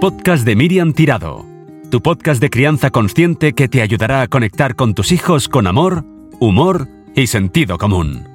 podcast 0.00 0.44
de 0.44 0.56
Miriam 0.56 0.92
Tirado, 0.92 1.46
tu 1.90 2.02
podcast 2.02 2.38
de 2.40 2.50
crianza 2.50 2.90
consciente 2.90 3.54
que 3.54 3.66
te 3.66 3.80
ayudará 3.80 4.20
a 4.20 4.28
conectar 4.28 4.76
con 4.76 4.94
tus 4.94 5.10
hijos 5.10 5.48
con 5.48 5.66
amor, 5.66 6.04
humor 6.38 6.86
y 7.14 7.28
sentido 7.28 7.78
común. 7.78 8.28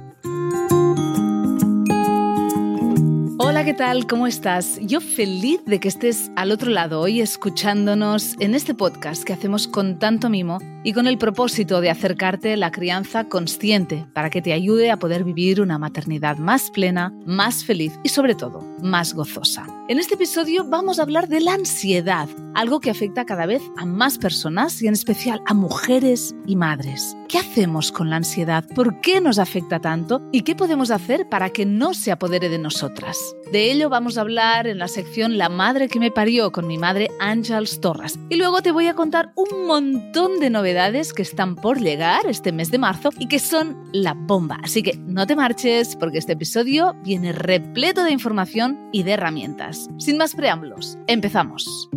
Hola, 3.38 3.64
¿qué 3.64 3.74
tal? 3.74 4.08
¿Cómo 4.08 4.26
estás? 4.26 4.80
Yo 4.82 5.00
feliz 5.00 5.60
de 5.64 5.78
que 5.78 5.86
estés 5.86 6.32
al 6.34 6.50
otro 6.50 6.70
lado 6.70 7.00
hoy 7.00 7.20
escuchándonos 7.20 8.34
en 8.40 8.56
este 8.56 8.74
podcast 8.74 9.22
que 9.22 9.32
hacemos 9.32 9.68
con 9.68 10.00
tanto 10.00 10.30
mimo 10.30 10.58
y 10.82 10.92
con 10.92 11.06
el 11.06 11.16
propósito 11.16 11.80
de 11.80 11.90
acercarte 11.90 12.56
la 12.56 12.72
crianza 12.72 13.28
consciente 13.28 14.04
para 14.14 14.30
que 14.30 14.42
te 14.42 14.52
ayude 14.52 14.90
a 14.90 14.98
poder 14.98 15.22
vivir 15.22 15.60
una 15.60 15.78
maternidad 15.78 16.38
más 16.38 16.70
plena, 16.72 17.12
más 17.24 17.64
feliz 17.64 17.92
y 18.02 18.08
sobre 18.08 18.34
todo 18.34 18.66
más 18.82 19.14
gozosa. 19.14 19.66
En 19.92 19.98
este 19.98 20.14
episodio 20.14 20.64
vamos 20.64 20.98
a 20.98 21.02
hablar 21.02 21.28
de 21.28 21.42
la 21.42 21.52
ansiedad, 21.52 22.26
algo 22.54 22.80
que 22.80 22.88
afecta 22.88 23.26
cada 23.26 23.44
vez 23.44 23.60
a 23.76 23.84
más 23.84 24.16
personas 24.16 24.80
y 24.80 24.86
en 24.86 24.94
especial 24.94 25.42
a 25.44 25.52
mujeres 25.52 26.34
y 26.46 26.56
madres. 26.56 27.14
¿Qué 27.28 27.36
hacemos 27.36 27.92
con 27.92 28.08
la 28.08 28.16
ansiedad? 28.16 28.64
¿Por 28.74 29.02
qué 29.02 29.20
nos 29.20 29.38
afecta 29.38 29.80
tanto? 29.80 30.22
¿Y 30.32 30.44
qué 30.44 30.54
podemos 30.54 30.90
hacer 30.90 31.28
para 31.28 31.50
que 31.50 31.66
no 31.66 31.92
se 31.92 32.10
apodere 32.10 32.48
de 32.48 32.58
nosotras? 32.58 33.18
De 33.52 33.70
ello 33.70 33.90
vamos 33.90 34.16
a 34.16 34.22
hablar 34.22 34.66
en 34.66 34.78
la 34.78 34.88
sección 34.88 35.36
La 35.36 35.50
madre 35.50 35.88
que 35.88 36.00
me 36.00 36.10
parió 36.10 36.52
con 36.52 36.66
mi 36.66 36.78
madre 36.78 37.10
Ángels 37.20 37.78
Torres. 37.82 38.18
Y 38.30 38.36
luego 38.36 38.62
te 38.62 38.72
voy 38.72 38.86
a 38.86 38.94
contar 38.94 39.32
un 39.34 39.66
montón 39.66 40.40
de 40.40 40.48
novedades 40.48 41.12
que 41.12 41.20
están 41.20 41.54
por 41.54 41.80
llegar 41.80 42.24
este 42.26 42.50
mes 42.50 42.70
de 42.70 42.78
marzo 42.78 43.10
y 43.18 43.28
que 43.28 43.38
son 43.38 43.76
la 43.92 44.14
bomba. 44.14 44.58
Así 44.62 44.82
que 44.82 44.96
no 44.96 45.26
te 45.26 45.36
marches 45.36 45.96
porque 45.96 46.16
este 46.16 46.32
episodio 46.32 46.94
viene 47.04 47.32
repleto 47.32 48.04
de 48.04 48.12
información 48.12 48.88
y 48.90 49.02
de 49.02 49.12
herramientas. 49.12 49.81
Sin 49.98 50.16
más 50.16 50.34
preámbulos, 50.34 50.98
empezamos. 51.06 51.88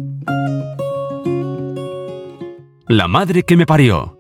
La 2.88 3.08
madre 3.08 3.44
que 3.44 3.58
me 3.58 3.66
parió. 3.66 4.15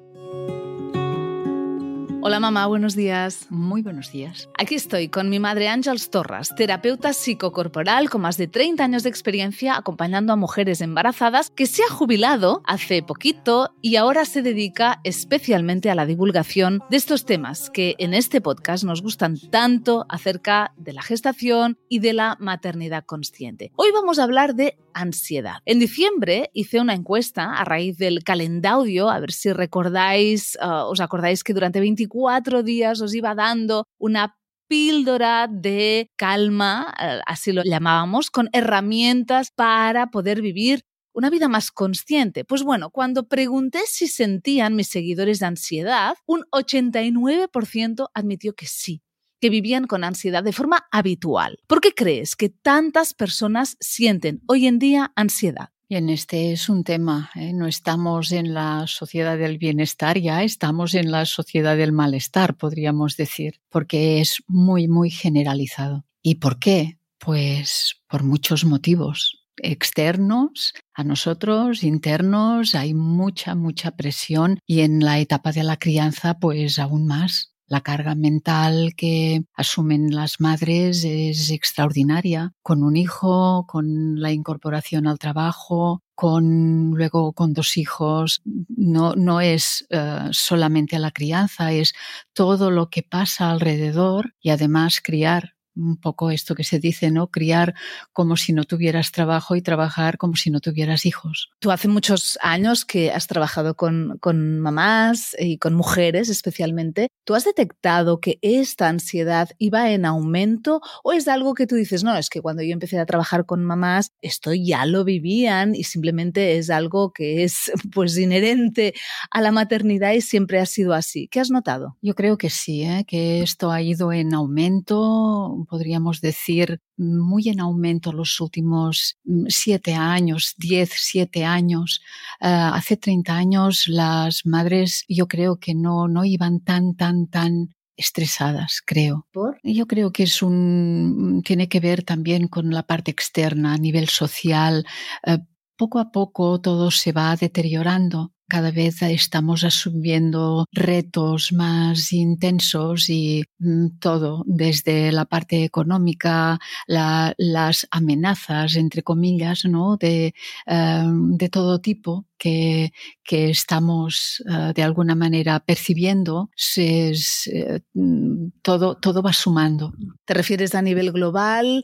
Hola 2.28 2.40
mamá, 2.40 2.66
buenos 2.66 2.96
días. 2.96 3.46
Muy 3.52 3.84
buenos 3.84 4.12
días. 4.12 4.50
Aquí 4.58 4.74
estoy 4.74 5.10
con 5.10 5.30
mi 5.30 5.38
madre 5.38 5.68
Ángels 5.68 6.10
Torras, 6.10 6.56
terapeuta 6.56 7.14
psicocorporal 7.14 8.10
con 8.10 8.22
más 8.22 8.36
de 8.38 8.48
30 8.48 8.84
años 8.84 9.04
de 9.04 9.10
experiencia 9.10 9.78
acompañando 9.78 10.34
a 10.34 10.36
mujeres 10.36 10.82
embarazadas 10.82 11.52
que 11.52 11.68
se 11.68 11.84
ha 11.84 11.94
jubilado 11.94 12.64
hace 12.66 13.04
poquito 13.04 13.76
y 13.80 13.98
ahora 13.98 14.26
se 14.26 14.42
dedica 14.42 15.02
especialmente 15.04 15.92
a 15.92 15.96
la 15.96 16.08
divulgación 16.08 16.82
de 16.90 16.98
estos 16.98 17.26
temas 17.26 17.70
que 17.70 17.94
en 18.00 18.16
este 18.16 18.42
podcast 18.42 18.86
nos 18.86 19.04
gustan 19.04 19.38
tanto 19.52 20.08
acerca 20.10 20.74
de 20.78 20.94
la 20.94 21.04
gestación 21.04 21.78
y 21.90 22.00
de 22.00 22.14
la 22.14 22.38
maternidad 22.40 23.06
consciente. 23.06 23.72
Hoy 23.76 23.92
vamos 23.94 24.18
a 24.18 24.24
hablar 24.24 24.56
de 24.56 24.80
ansiedad. 24.96 25.58
En 25.66 25.78
diciembre 25.78 26.50
hice 26.54 26.80
una 26.80 26.96
encuesta 26.96 27.54
a 27.54 27.66
raíz 27.66 28.00
del 28.00 28.24
calendario, 28.24 29.10
a 29.10 29.20
ver 29.20 29.32
si 29.34 29.52
recordáis, 29.52 30.58
uh, 30.60 30.90
os 30.90 31.02
acordáis 31.02 31.44
que 31.44 31.54
durante 31.54 31.82
24 31.82 32.15
cuatro 32.16 32.64
días 32.64 33.02
os 33.02 33.14
iba 33.14 33.36
dando 33.36 33.90
una 34.00 34.38
píldora 34.70 35.50
de 35.52 36.10
calma, 36.16 36.94
eh, 36.98 37.20
así 37.26 37.52
lo 37.52 37.62
llamábamos, 37.62 38.32
con 38.32 38.48
herramientas 38.54 39.52
para 39.52 40.08
poder 40.08 40.42
vivir 40.42 40.84
una 41.14 41.30
vida 41.30 41.50
más 41.50 41.72
consciente. 41.72 42.46
Pues 42.46 42.64
bueno, 42.64 42.90
cuando 42.90 43.28
pregunté 43.28 43.80
si 43.86 44.08
sentían 44.08 44.78
mis 44.78 44.88
seguidores 44.88 45.40
de 45.40 45.48
ansiedad, 45.48 46.16
un 46.26 46.46
89% 46.54 48.08
admitió 48.14 48.54
que 48.54 48.66
sí 48.66 49.02
que 49.42 49.50
vivían 49.50 49.86
con 49.86 50.06
ansiedad 50.06 50.42
de 50.42 50.54
forma 50.54 50.88
habitual. 50.92 51.58
¿Por 51.68 51.82
qué 51.82 51.92
crees 51.92 52.38
que 52.38 52.48
tantas 52.48 53.14
personas 53.14 53.76
sienten 53.82 54.42
hoy 54.48 54.68
en 54.68 54.80
día 54.80 55.12
ansiedad? 55.18 55.75
Bien, 55.88 56.10
este 56.10 56.52
es 56.52 56.68
un 56.68 56.84
tema. 56.84 57.30
¿eh? 57.36 57.54
No 57.54 57.68
estamos 57.68 58.32
en 58.32 58.56
la 58.56 58.88
sociedad 58.88 59.38
del 59.38 59.60
bienestar, 59.60 60.18
ya 60.18 60.42
estamos 60.44 60.96
en 60.96 61.12
la 61.12 61.26
sociedad 61.26 61.78
del 61.78 61.92
malestar, 61.92 62.56
podríamos 62.58 63.18
decir, 63.18 63.62
porque 63.70 64.20
es 64.20 64.44
muy, 64.48 64.88
muy 64.88 65.12
generalizado. 65.12 66.04
¿Y 66.24 66.36
por 66.36 66.58
qué? 66.58 66.98
Pues 67.20 68.02
por 68.08 68.24
muchos 68.24 68.66
motivos 68.66 69.46
externos 69.58 70.74
a 70.94 71.04
nosotros, 71.04 71.84
internos, 71.84 72.76
hay 72.76 72.94
mucha, 72.94 73.56
mucha 73.56 73.92
presión 73.92 74.60
y 74.66 74.82
en 74.82 75.00
la 75.00 75.20
etapa 75.20 75.52
de 75.52 75.64
la 75.64 75.78
crianza, 75.78 76.40
pues 76.40 76.80
aún 76.80 77.06
más. 77.06 77.55
La 77.68 77.82
carga 77.82 78.14
mental 78.14 78.94
que 78.96 79.44
asumen 79.56 80.14
las 80.14 80.40
madres 80.40 81.04
es 81.04 81.50
extraordinaria, 81.50 82.54
con 82.62 82.84
un 82.84 82.96
hijo, 82.96 83.66
con 83.68 84.20
la 84.20 84.32
incorporación 84.32 85.08
al 85.08 85.18
trabajo, 85.18 86.04
con 86.14 86.92
luego 86.92 87.34
con 87.34 87.54
dos 87.54 87.78
hijos. 87.78 88.42
No, 88.68 89.16
no 89.16 89.42
es 89.42 89.88
uh, 89.92 90.32
solamente 90.32 91.00
la 91.00 91.10
crianza, 91.10 91.72
es 91.72 91.94
todo 92.34 92.70
lo 92.70 92.90
que 92.90 93.02
pasa 93.02 93.50
alrededor 93.50 94.36
y 94.40 94.52
además 94.52 95.02
criar 95.04 95.55
un 95.76 95.98
poco 95.98 96.32
esto 96.32 96.56
que 96.56 96.64
se 96.64 96.80
dice, 96.80 97.12
¿no? 97.12 97.28
Criar 97.28 97.74
como 98.14 98.38
si 98.38 98.54
no 98.54 98.64
tuvieras 98.64 99.12
trabajo 99.12 99.56
y 99.56 99.62
trabajar 99.62 100.18
como 100.18 100.36
si 100.36 100.50
no 100.50 100.60
tuvieras 100.60 101.06
hijos. 101.06 101.52
Tú 101.60 101.72
hace 101.72 101.88
muchos 101.88 102.38
años 102.42 102.86
que 102.86 103.12
has 103.12 103.28
trabajado 103.28 103.76
con, 103.76 104.18
con 104.20 104.60
mamás 104.60 105.36
y 105.40 105.58
con 105.58 105.74
mujeres 105.74 106.30
especialmente. 106.30 107.10
¿Tú 107.24 107.36
has 107.36 107.46
detectado 107.46 108.20
que 108.20 108.40
esta 108.42 108.88
ansiedad 108.88 109.50
iba 109.58 109.92
en 109.92 110.06
aumento 110.06 110.82
o 111.04 111.12
es 111.12 111.28
algo 111.28 111.54
que 111.54 111.68
tú 111.68 111.76
dices, 111.76 112.04
no, 112.04 112.16
es 112.16 112.30
que 112.30 112.42
cuando 112.42 112.64
yo 112.64 112.74
empecé 112.74 113.00
a 113.00 113.06
trabajar 113.06 113.46
con 113.46 113.64
mamás, 113.64 114.12
esto 114.22 114.52
ya 114.54 114.86
lo 114.86 115.04
vivían 115.04 115.76
y 115.76 115.84
simplemente 115.84 116.58
es 116.58 116.70
algo 116.70 117.12
que 117.12 117.44
es 117.44 117.72
pues 117.94 118.18
inherente 118.18 118.94
a 119.32 119.42
la 119.42 119.52
maternidad 119.52 120.14
y 120.14 120.22
siempre 120.22 120.60
ha 120.60 120.66
sido 120.66 120.94
así? 120.94 121.28
¿Qué 121.28 121.40
has 121.40 121.52
notado? 121.52 121.98
Yo 122.02 122.16
creo 122.16 122.38
que 122.38 122.50
sí, 122.50 122.84
¿eh? 122.84 123.06
que 123.08 123.42
esto 123.42 123.72
ha 123.72 123.82
ido 123.82 124.12
en 124.12 124.34
aumento 124.34 125.65
podríamos 125.66 126.22
decir, 126.22 126.80
muy 126.98 127.50
en 127.50 127.60
aumento 127.60 128.14
los 128.14 128.40
últimos 128.40 129.18
mm, 129.24 129.46
siete 129.50 129.94
años, 129.94 130.56
diez, 130.58 130.92
siete 130.96 131.46
años. 131.46 132.02
Uh, 132.42 132.74
hace 132.74 132.98
30 132.98 133.36
años 133.36 133.88
las 133.88 134.46
madres 134.46 135.06
yo 135.08 135.28
creo 135.28 135.58
que 135.58 135.74
no, 135.74 136.08
no 136.08 136.26
iban 136.26 136.60
tan, 136.62 136.96
tan, 136.96 137.28
tan 137.28 137.76
estresadas, 137.98 138.82
creo. 138.86 139.28
¿Por? 139.32 139.58
Yo 139.64 139.88
creo 139.88 140.12
que 140.12 140.24
es 140.24 140.42
un 140.42 141.42
tiene 141.46 141.70
que 141.70 141.80
ver 141.80 142.04
también 142.04 142.48
con 142.48 142.70
la 142.72 142.84
parte 142.84 143.12
externa 143.12 143.74
a 143.74 143.78
nivel 143.78 144.10
social. 144.10 144.86
Uh, 145.26 145.38
poco 145.78 146.00
a 146.00 146.12
poco 146.12 146.62
todo 146.62 146.92
se 146.92 147.12
va 147.12 147.36
deteriorando 147.36 148.35
cada 148.48 148.72
vez 148.72 149.02
estamos 149.02 149.64
asumiendo 149.64 150.66
retos 150.72 151.52
más 151.54 152.14
intensos 152.14 153.10
y 153.10 153.44
mm, 153.60 153.98
todo, 154.00 154.44
desde 154.48 155.12
la 155.12 155.26
parte 155.26 155.64
económica, 155.64 156.60
la, 156.88 157.34
las 157.38 157.88
amenazas, 157.92 158.76
entre 158.76 159.04
comillas, 159.04 159.66
¿no? 159.66 159.98
de, 159.98 160.34
um, 160.68 161.38
de 161.38 161.50
todo 161.50 161.80
tipo 161.80 162.26
que, 162.38 162.92
que 163.24 163.50
estamos 163.50 164.44
uh, 164.48 164.74
de 164.74 164.84
alguna 164.84 165.16
manera 165.16 165.60
percibiendo, 165.60 166.50
es, 166.76 167.50
uh, 167.54 168.50
todo, 168.62 168.96
todo 168.96 169.22
va 169.22 169.34
sumando. 169.34 169.94
¿Te 170.26 170.34
refieres 170.34 170.76
a 170.76 170.82
nivel 170.82 171.12
global? 171.12 171.84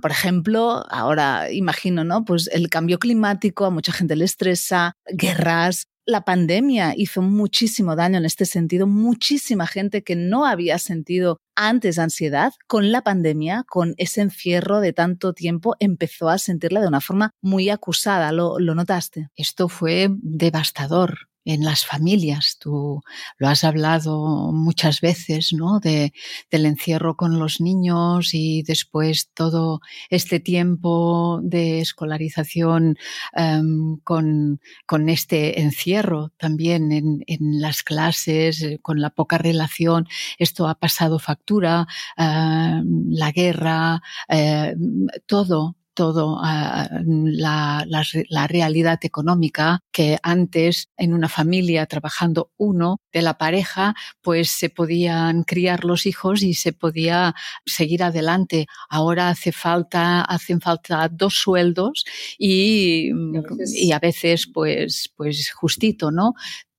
Por 0.00 0.10
ejemplo, 0.10 0.84
ahora 0.90 1.50
imagino, 1.50 2.04
¿no? 2.04 2.24
Pues 2.24 2.48
el 2.52 2.68
cambio 2.68 2.98
climático 2.98 3.64
a 3.64 3.70
mucha 3.70 3.92
gente 3.92 4.16
le 4.16 4.24
estresa, 4.24 4.96
guerras, 5.06 5.88
la 6.06 6.24
pandemia 6.24 6.94
hizo 6.96 7.22
muchísimo 7.22 7.96
daño 7.96 8.18
en 8.18 8.24
este 8.24 8.44
sentido. 8.46 8.86
Muchísima 8.86 9.66
gente 9.66 10.02
que 10.02 10.16
no 10.16 10.46
había 10.46 10.78
sentido 10.78 11.38
antes 11.56 11.98
ansiedad, 11.98 12.52
con 12.66 12.92
la 12.92 13.02
pandemia, 13.02 13.64
con 13.68 13.94
ese 13.96 14.20
encierro 14.20 14.80
de 14.80 14.92
tanto 14.92 15.32
tiempo, 15.32 15.76
empezó 15.78 16.28
a 16.28 16.38
sentirla 16.38 16.80
de 16.80 16.88
una 16.88 17.00
forma 17.00 17.30
muy 17.40 17.70
acusada. 17.70 18.32
¿Lo, 18.32 18.58
lo 18.58 18.74
notaste? 18.74 19.28
Esto 19.36 19.68
fue 19.68 20.08
devastador 20.10 21.28
en 21.44 21.64
las 21.64 21.84
familias. 21.84 22.56
Tú 22.58 23.02
lo 23.38 23.48
has 23.48 23.64
hablado 23.64 24.52
muchas 24.52 25.00
veces, 25.00 25.52
¿no? 25.52 25.80
De, 25.80 26.12
del 26.50 26.66
encierro 26.66 27.16
con 27.16 27.38
los 27.38 27.60
niños 27.60 28.30
y 28.32 28.62
después 28.62 29.30
todo 29.34 29.80
este 30.10 30.40
tiempo 30.40 31.40
de 31.42 31.80
escolarización 31.80 32.96
um, 33.36 33.98
con, 34.00 34.60
con, 34.86 35.08
este 35.08 35.60
encierro 35.60 36.32
también 36.38 36.92
en, 36.92 37.22
en, 37.26 37.60
las 37.60 37.82
clases, 37.82 38.62
eh, 38.62 38.78
con 38.80 39.00
la 39.00 39.10
poca 39.10 39.38
relación. 39.38 40.06
Esto 40.38 40.66
ha 40.66 40.76
pasado 40.76 41.18
factura, 41.18 41.86
uh, 42.16 42.82
la 43.10 43.32
guerra, 43.32 44.00
uh, 44.28 44.76
todo 45.26 45.76
todo 45.94 46.38
ah, 46.42 46.88
la, 47.02 47.86
la, 47.86 48.46
realidad 48.46 48.98
económica, 49.02 49.80
que 49.92 50.18
antes 50.22 50.88
en 50.96 51.14
una 51.14 51.28
familia 51.28 51.86
trabajando 51.86 52.50
uno 52.56 53.00
de 53.12 53.22
la 53.22 53.38
pareja, 53.38 53.94
pues 54.20 54.50
se 54.50 54.68
podían 54.70 55.44
criar 55.44 55.84
los 55.84 56.06
hijos 56.06 56.42
y 56.42 56.54
se 56.54 56.72
podía 56.72 57.34
seguir 57.64 58.02
adelante. 58.02 58.66
Ahora 58.90 59.28
hace 59.28 59.52
falta, 59.52 60.22
hacen 60.22 60.60
falta 60.60 61.08
dos 61.08 61.34
sueldos 61.34 62.04
y, 62.38 63.10
y 63.74 63.92
a 63.92 63.98
veces, 63.98 64.48
pues, 64.52 65.12
pues 65.16 65.50
justito, 65.52 66.10
¿no? 66.10 66.34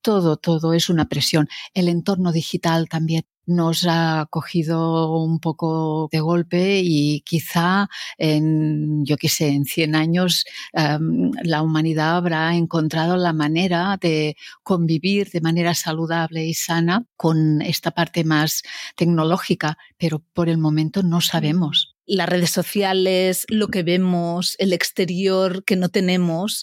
todo, 0.06 0.36
todo 0.36 0.72
es 0.72 0.88
una 0.88 1.08
presión. 1.08 1.48
El 1.74 1.88
entorno 1.88 2.30
digital 2.30 2.88
también 2.88 3.24
nos 3.46 3.86
ha 3.88 4.26
cogido 4.30 5.18
un 5.22 5.40
poco 5.40 6.08
de 6.12 6.20
golpe 6.20 6.80
y 6.82 7.20
quizá 7.20 7.88
en, 8.18 9.04
yo 9.04 9.16
qué 9.16 9.28
sé, 9.28 9.48
en 9.48 9.64
100 9.64 9.94
años 9.94 10.44
em, 10.72 11.30
la 11.42 11.62
humanidad 11.62 12.16
habrá 12.16 12.54
encontrado 12.56 13.16
la 13.16 13.32
manera 13.32 13.96
de 14.00 14.36
convivir 14.62 15.30
de 15.30 15.40
manera 15.40 15.74
saludable 15.74 16.44
y 16.44 16.54
sana 16.54 17.04
con 17.16 17.62
esta 17.62 17.92
parte 17.92 18.24
más 18.24 18.62
tecnológica, 18.96 19.78
pero 19.96 20.22
por 20.32 20.48
el 20.48 20.58
momento 20.58 21.02
no 21.02 21.20
sabemos. 21.20 21.96
Las 22.06 22.28
redes 22.28 22.50
sociales, 22.50 23.46
lo 23.48 23.68
que 23.68 23.82
vemos, 23.82 24.54
el 24.58 24.72
exterior 24.72 25.64
que 25.64 25.74
no 25.74 25.88
tenemos, 25.88 26.62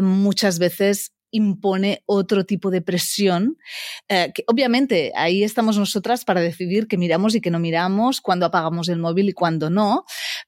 muchas 0.00 0.60
veces 0.60 1.12
impone 1.34 2.02
otro 2.06 2.46
tipo 2.46 2.70
de 2.70 2.80
presión, 2.80 3.58
eh, 4.08 4.30
que 4.32 4.44
obviamente 4.46 5.12
ahí 5.16 5.42
estamos 5.42 5.76
nosotras 5.76 6.24
para 6.24 6.40
decidir 6.40 6.86
qué 6.86 6.96
miramos 6.96 7.34
y 7.34 7.40
qué 7.40 7.50
no 7.50 7.58
miramos, 7.58 8.20
cuándo 8.20 8.46
apagamos 8.46 8.88
el 8.88 9.00
móvil 9.00 9.28
y 9.28 9.32
cuándo 9.32 9.68
no, 9.68 10.04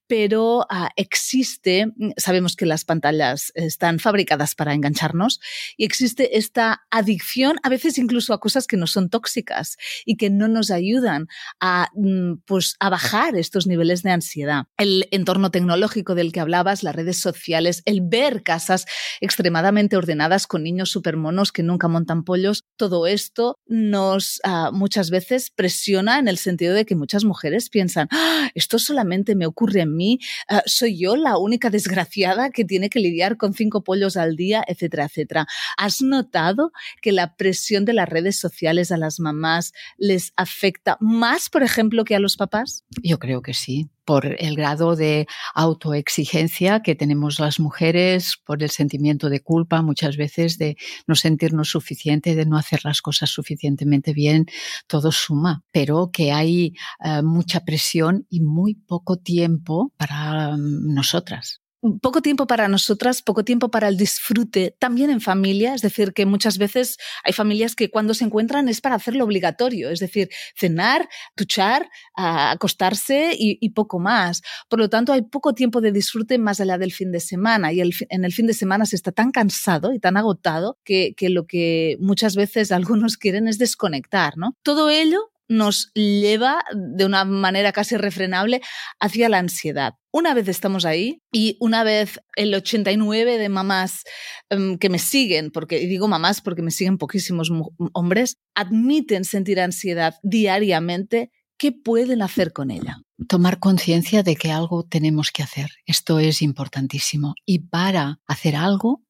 pero 0.07 0.65
ah, 0.71 0.91
existe, 0.95 1.89
sabemos 2.17 2.55
que 2.55 2.67
las 2.67 2.85
pantallas 2.85 3.51
están 3.57 3.99
fabricadas 3.99 4.55
para 4.55 4.75
engancharnos 4.75 5.41
y 5.77 5.85
existe 5.85 6.39
esta 6.39 6.87
adicción 6.91 7.57
a 7.65 7.69
veces 7.69 7.99
incluso 7.99 8.33
a 8.33 8.39
cosas 8.39 8.69
que 8.69 8.77
no 8.77 8.87
son 8.87 9.11
tóxicas 9.11 9.77
y 10.05 10.17
que 10.17 10.31
no 10.31 10.47
nos 10.47 10.71
ayudan 10.71 11.27
a, 11.61 11.89
mm, 11.95 12.43
pues, 12.47 12.77
a 12.79 12.91
bajar 12.91 13.35
estos 13.35 13.67
niveles 13.67 14.05
de 14.05 14.13
ansiedad. 14.13 14.67
El 14.77 15.09
entorno 15.11 15.51
tecnológico 15.51 16.15
del 16.15 16.31
que 16.31 16.39
hablabas, 16.39 16.85
las 16.85 16.95
redes 16.95 17.19
sociales, 17.19 17.83
el 17.87 18.03
ver 18.03 18.45
casas 18.45 18.87
extremadamente 19.21 19.97
ordenadas 19.97 20.47
con 20.47 20.63
niños 20.63 20.76
super 20.85 21.17
monos 21.17 21.53
que 21.53 21.63
nunca 21.63 21.89
montan 21.89 22.25
pollos, 22.25 22.65
todo 22.77 23.07
esto 23.07 23.59
nos 23.67 24.41
ah, 24.45 24.71
muchas 24.73 25.11
veces 25.11 25.51
presiona 25.51 26.19
en 26.19 26.29
el 26.29 26.37
sentido 26.37 26.75
de 26.75 26.85
que 26.85 26.95
muchas 26.95 27.25
mujeres 27.25 27.71
piensan, 27.71 28.09
ah, 28.11 28.51
esto 28.55 28.79
solamente 28.79 29.35
me 29.35 29.47
ocurre 29.47 29.83
a 29.83 29.87
mí, 29.87 30.19
ah, 30.49 30.63
soy 30.67 30.99
yo 30.99 31.17
la 31.17 31.39
única 31.39 31.71
desgraciada 31.71 32.51
que 32.51 32.65
tiene 32.65 32.91
que 32.91 33.01
lidiar 33.01 33.37
con 33.37 33.55
cinco 33.55 33.83
pollos 33.85 34.17
al 34.17 34.37
día, 34.37 34.65
etcétera, 34.67 35.05
etcétera. 35.05 35.47
¿Has 35.79 36.03
notado 36.03 36.73
que 37.01 37.13
la 37.13 37.37
presión 37.37 37.85
de 37.85 37.93
las 37.93 38.09
redes 38.09 38.37
sociales 38.39 38.91
a 38.93 38.97
las 38.97 39.21
mamás 39.21 39.73
les 39.97 40.33
afecta 40.37 40.99
más, 41.01 41.49
por 41.49 41.63
ejemplo, 41.63 42.05
que 42.05 42.17
a 42.17 42.21
los 42.21 42.37
papás? 42.37 42.85
Yo 43.03 43.19
creo 43.19 43.41
que 43.43 43.55
sí 43.55 43.89
por 44.07 44.25
el 44.39 44.57
grado 44.57 44.97
de 44.97 45.27
autoexigencia 45.55 46.81
que 46.81 46.95
tenemos 46.95 47.39
las 47.39 47.61
mujeres, 47.61 48.37
por 48.45 48.63
el 48.63 48.71
sentimiento 48.71 49.29
de 49.29 49.41
culpa 49.41 49.83
muchas 49.83 50.17
veces 50.17 50.57
de 50.57 50.77
no 51.07 51.15
sentirnos 51.15 51.69
suficiente, 51.69 52.35
de 52.35 52.47
no 52.47 52.57
hacer 52.57 52.81
las 52.85 53.03
cosas 53.03 53.29
suficientemente 53.29 54.15
bien, 54.15 54.47
todo 54.87 55.13
suma, 55.13 55.65
pero 55.73 56.11
que 56.13 56.33
hay 56.33 56.73
eh, 57.05 57.23
mucha 57.23 57.61
presión 57.61 58.27
y 58.31 58.41
muy 58.41 58.75
poco 58.75 59.19
tiempo 59.19 59.93
para 59.99 60.57
mm, 60.57 60.95
nosotras 60.95 61.61
poco 62.01 62.23
tiempo 62.23 62.47
para 62.47 62.69
nosotras, 62.69 63.23
poco 63.23 63.45
tiempo 63.45 63.71
para 63.71 63.89
el 63.89 63.97
disfrute, 63.97 64.75
también 64.79 65.11
en 65.11 65.21
familia, 65.21 65.75
es 65.75 65.83
decir, 65.83 66.13
que 66.13 66.27
muchas 66.27 66.59
veces 66.59 66.99
hay 67.25 67.33
familias 67.33 67.75
que 67.75 67.91
cuando 67.91 68.15
se 68.15 68.25
encuentran 68.25 68.69
es 68.69 68.81
para 68.81 68.97
hacerlo 68.97 69.25
obligatorio, 69.25 69.91
es 69.91 70.01
decir, 70.01 70.29
cenar, 70.57 71.09
duchar, 71.37 71.89
acostarse 72.15 73.35
y, 73.39 73.67
poco 73.71 73.99
más. 73.99 74.43
Por 74.69 74.79
lo 74.79 74.89
tanto, 74.89 75.13
hay 75.13 75.23
poco 75.23 75.53
tiempo 75.53 75.81
de 75.81 75.93
disfrute 75.93 76.39
más 76.39 76.61
allá 76.61 76.79
del 76.79 76.93
fin 76.93 77.13
de 77.13 77.21
semana 77.21 77.73
y 77.73 77.81
en 77.81 78.25
el 78.25 78.33
fin 78.33 78.47
de 78.47 78.55
semana 78.55 78.87
se 78.87 78.97
está 78.97 79.13
tan 79.13 79.33
cansado 79.33 79.93
y 79.93 79.99
tan 79.99 80.17
agotado 80.17 80.79
que, 80.85 81.15
que 81.17 81.29
lo 81.29 81.47
que 81.47 81.97
muchas 82.01 82.37
veces 82.37 82.73
algunos 82.73 83.17
quieren 83.17 83.49
es 83.49 83.59
desconectar, 83.59 84.37
¿no? 84.37 84.57
Todo 84.63 84.89
ello 84.89 85.31
nos 85.49 85.91
lleva 85.95 86.65
de 86.75 87.05
una 87.05 87.25
manera 87.25 87.73
casi 87.73 87.97
refrenable 87.97 88.61
hacia 89.01 89.29
la 89.29 89.39
ansiedad. 89.39 89.95
Una 90.13 90.35
vez 90.35 90.49
estamos 90.49 90.85
ahí 90.85 91.21
y 91.33 91.57
una 91.61 91.85
vez 91.85 92.21
el 92.37 92.55
89 92.55 93.39
de 93.39 93.49
mamás 93.49 94.03
em, 94.51 94.79
que 94.79 94.89
me 94.89 94.99
siguen, 94.99 95.51
porque 95.51 95.79
digo 95.81 96.09
mamás 96.09 96.41
porque 96.41 96.63
me 96.63 96.71
siguen 96.71 96.99
poquísimos 96.99 97.51
hombres, 97.93 98.37
admiten 98.55 99.25
sentir 99.25 99.61
ansiedad 99.61 100.15
diariamente, 100.23 101.31
¿qué 101.59 101.73
pueden 101.73 102.23
hacer 102.23 102.53
con 102.53 102.71
ella? 102.71 102.99
Tomar 103.29 103.59
conciencia 103.59 104.23
de 104.23 104.37
que 104.37 104.51
algo 104.51 104.85
tenemos 104.85 105.31
que 105.31 105.43
hacer. 105.43 105.71
Esto 105.87 106.19
es 106.19 106.43
importantísimo. 106.43 107.35
Y 107.45 107.61
para 107.61 108.21
hacer 108.27 108.57
algo, 108.57 109.03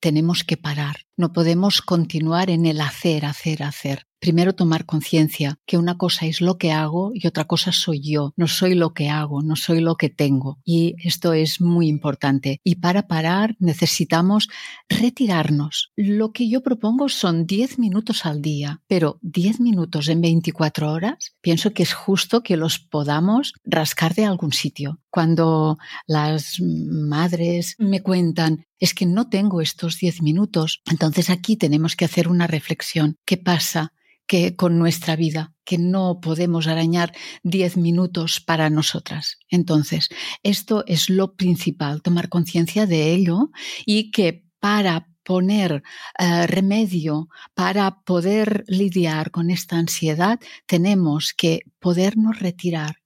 tenemos 0.00 0.44
que 0.44 0.58
parar. 0.58 0.96
No 1.16 1.32
podemos 1.32 1.80
continuar 1.80 2.50
en 2.50 2.66
el 2.66 2.80
hacer, 2.82 3.24
hacer, 3.24 3.62
hacer 3.62 4.06
primero 4.24 4.54
tomar 4.54 4.86
conciencia 4.86 5.58
que 5.66 5.76
una 5.76 5.98
cosa 5.98 6.24
es 6.24 6.40
lo 6.40 6.56
que 6.56 6.72
hago 6.72 7.10
y 7.12 7.26
otra 7.26 7.44
cosa 7.44 7.72
soy 7.72 8.00
yo. 8.00 8.32
No 8.38 8.48
soy 8.48 8.74
lo 8.74 8.94
que 8.94 9.10
hago, 9.10 9.42
no 9.42 9.54
soy 9.54 9.80
lo 9.80 9.96
que 9.96 10.08
tengo. 10.08 10.60
Y 10.64 10.94
esto 11.04 11.34
es 11.34 11.60
muy 11.60 11.88
importante. 11.88 12.58
Y 12.64 12.76
para 12.76 13.06
parar 13.06 13.54
necesitamos 13.58 14.48
retirarnos. 14.88 15.92
Lo 15.94 16.32
que 16.32 16.48
yo 16.48 16.62
propongo 16.62 17.10
son 17.10 17.44
10 17.44 17.78
minutos 17.78 18.24
al 18.24 18.40
día, 18.40 18.80
pero 18.86 19.18
10 19.20 19.60
minutos 19.60 20.08
en 20.08 20.22
24 20.22 20.90
horas, 20.90 21.36
pienso 21.42 21.74
que 21.74 21.82
es 21.82 21.92
justo 21.92 22.42
que 22.42 22.56
los 22.56 22.78
podamos 22.78 23.52
rascar 23.62 24.14
de 24.14 24.24
algún 24.24 24.54
sitio. 24.54 25.02
Cuando 25.10 25.76
las 26.06 26.62
madres 26.62 27.76
me 27.78 28.00
cuentan, 28.00 28.64
es 28.78 28.94
que 28.94 29.04
no 29.04 29.28
tengo 29.28 29.60
estos 29.60 29.98
10 29.98 30.22
minutos, 30.22 30.80
entonces 30.90 31.28
aquí 31.28 31.56
tenemos 31.58 31.94
que 31.94 32.06
hacer 32.06 32.26
una 32.26 32.46
reflexión. 32.46 33.18
¿Qué 33.26 33.36
pasa? 33.36 33.92
Que 34.26 34.56
con 34.56 34.78
nuestra 34.78 35.16
vida, 35.16 35.54
que 35.64 35.78
no 35.78 36.20
podemos 36.20 36.66
arañar 36.66 37.12
diez 37.42 37.76
minutos 37.76 38.40
para 38.40 38.70
nosotras. 38.70 39.38
Entonces, 39.48 40.08
esto 40.42 40.84
es 40.86 41.10
lo 41.10 41.34
principal, 41.34 42.02
tomar 42.02 42.28
conciencia 42.28 42.86
de 42.86 43.12
ello 43.12 43.50
y 43.84 44.10
que 44.10 44.46
para 44.60 45.08
poner 45.24 45.82
eh, 46.18 46.46
remedio, 46.46 47.28
para 47.54 48.02
poder 48.02 48.64
lidiar 48.68 49.30
con 49.30 49.50
esta 49.50 49.76
ansiedad, 49.76 50.38
tenemos 50.66 51.32
que 51.34 51.60
podernos 51.80 52.38
retirar 52.38 52.96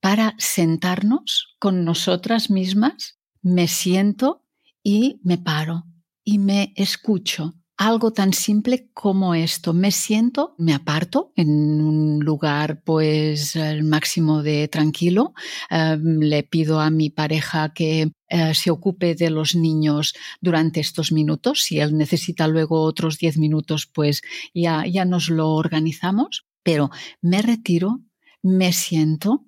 para 0.00 0.34
sentarnos 0.38 1.56
con 1.58 1.84
nosotras 1.84 2.50
mismas, 2.50 3.18
me 3.42 3.68
siento 3.68 4.44
y 4.82 5.20
me 5.22 5.38
paro 5.38 5.84
y 6.24 6.38
me 6.38 6.72
escucho 6.76 7.54
algo 7.78 8.12
tan 8.12 8.32
simple 8.32 8.90
como 8.92 9.34
esto. 9.34 9.72
Me 9.72 9.92
siento, 9.92 10.54
me 10.58 10.74
aparto 10.74 11.32
en 11.36 11.80
un 11.80 12.18
lugar 12.18 12.82
pues 12.82 13.54
el 13.54 13.84
máximo 13.84 14.42
de 14.42 14.66
tranquilo. 14.66 15.32
Em, 15.70 16.18
le 16.18 16.42
pido 16.42 16.80
a 16.80 16.90
mi 16.90 17.08
pareja 17.08 17.72
que 17.72 18.10
eh, 18.28 18.54
se 18.54 18.70
ocupe 18.72 19.14
de 19.14 19.30
los 19.30 19.54
niños 19.54 20.14
durante 20.40 20.80
estos 20.80 21.12
minutos. 21.12 21.62
Si 21.62 21.78
él 21.78 21.96
necesita 21.96 22.48
luego 22.48 22.82
otros 22.82 23.16
10 23.16 23.38
minutos, 23.38 23.86
pues 23.86 24.22
ya, 24.52 24.84
ya 24.84 25.04
nos 25.04 25.30
lo 25.30 25.50
organizamos. 25.50 26.46
Pero 26.64 26.90
me 27.22 27.42
retiro, 27.42 28.00
me 28.42 28.72
siento 28.72 29.46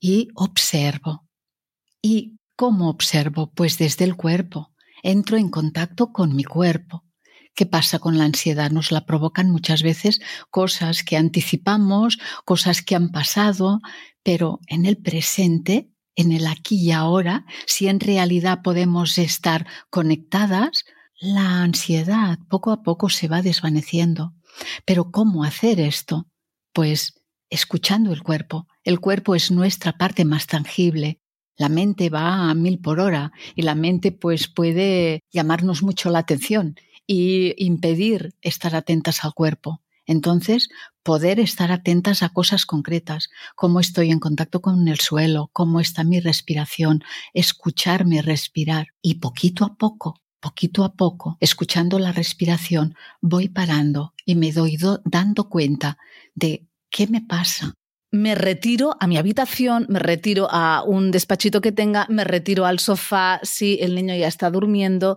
y 0.00 0.28
observo. 0.34 1.28
¿Y 2.00 2.38
cómo 2.56 2.88
observo? 2.88 3.52
Pues 3.54 3.76
desde 3.76 4.06
el 4.06 4.16
cuerpo. 4.16 4.72
Entro 5.02 5.36
en 5.36 5.50
contacto 5.50 6.10
con 6.12 6.34
mi 6.34 6.44
cuerpo 6.44 7.04
¿Qué 7.54 7.66
pasa 7.66 7.98
con 7.98 8.16
la 8.16 8.24
ansiedad? 8.24 8.70
Nos 8.70 8.92
la 8.92 9.04
provocan 9.06 9.50
muchas 9.50 9.82
veces 9.82 10.20
cosas 10.50 11.02
que 11.02 11.16
anticipamos, 11.16 12.18
cosas 12.44 12.82
que 12.82 12.94
han 12.94 13.10
pasado, 13.10 13.80
pero 14.22 14.60
en 14.66 14.86
el 14.86 14.96
presente, 14.96 15.90
en 16.14 16.32
el 16.32 16.46
aquí 16.46 16.76
y 16.76 16.92
ahora, 16.92 17.44
si 17.66 17.88
en 17.88 18.00
realidad 18.00 18.60
podemos 18.62 19.18
estar 19.18 19.66
conectadas, 19.90 20.84
la 21.20 21.62
ansiedad 21.62 22.38
poco 22.48 22.70
a 22.70 22.82
poco 22.82 23.10
se 23.10 23.28
va 23.28 23.42
desvaneciendo. 23.42 24.34
Pero 24.84 25.10
¿cómo 25.10 25.44
hacer 25.44 25.80
esto? 25.80 26.28
Pues 26.72 27.14
escuchando 27.50 28.12
el 28.12 28.22
cuerpo. 28.22 28.68
El 28.84 29.00
cuerpo 29.00 29.34
es 29.34 29.50
nuestra 29.50 29.92
parte 29.92 30.24
más 30.24 30.46
tangible. 30.46 31.20
La 31.56 31.68
mente 31.68 32.08
va 32.08 32.48
a 32.48 32.54
mil 32.54 32.78
por 32.80 33.00
hora 33.00 33.32
y 33.54 33.62
la 33.62 33.74
mente 33.74 34.12
pues 34.12 34.48
puede 34.48 35.20
llamarnos 35.30 35.82
mucho 35.82 36.08
la 36.08 36.20
atención 36.20 36.76
y 37.12 37.56
impedir 37.56 38.36
estar 38.40 38.76
atentas 38.76 39.24
al 39.24 39.34
cuerpo. 39.34 39.82
Entonces, 40.06 40.68
poder 41.02 41.40
estar 41.40 41.72
atentas 41.72 42.22
a 42.22 42.28
cosas 42.28 42.66
concretas, 42.66 43.30
cómo 43.56 43.80
estoy 43.80 44.12
en 44.12 44.20
contacto 44.20 44.60
con 44.60 44.86
el 44.86 45.00
suelo, 45.00 45.50
cómo 45.52 45.80
está 45.80 46.04
mi 46.04 46.20
respiración, 46.20 47.02
escucharme 47.34 48.22
respirar 48.22 48.90
y 49.02 49.16
poquito 49.16 49.64
a 49.64 49.74
poco, 49.74 50.20
poquito 50.38 50.84
a 50.84 50.94
poco, 50.94 51.36
escuchando 51.40 51.98
la 51.98 52.12
respiración, 52.12 52.94
voy 53.20 53.48
parando 53.48 54.14
y 54.24 54.36
me 54.36 54.52
doy 54.52 54.78
dando 55.04 55.48
cuenta 55.48 55.98
de 56.36 56.68
qué 56.90 57.08
me 57.08 57.22
pasa, 57.22 57.74
me 58.12 58.36
retiro 58.36 58.96
a 59.00 59.08
mi 59.08 59.16
habitación, 59.16 59.86
me 59.88 59.98
retiro 59.98 60.46
a 60.48 60.84
un 60.86 61.10
despachito 61.10 61.60
que 61.60 61.72
tenga, 61.72 62.06
me 62.08 62.22
retiro 62.22 62.66
al 62.66 62.78
sofá 62.78 63.40
si 63.42 63.78
el 63.80 63.96
niño 63.96 64.14
ya 64.14 64.28
está 64.28 64.48
durmiendo 64.48 65.16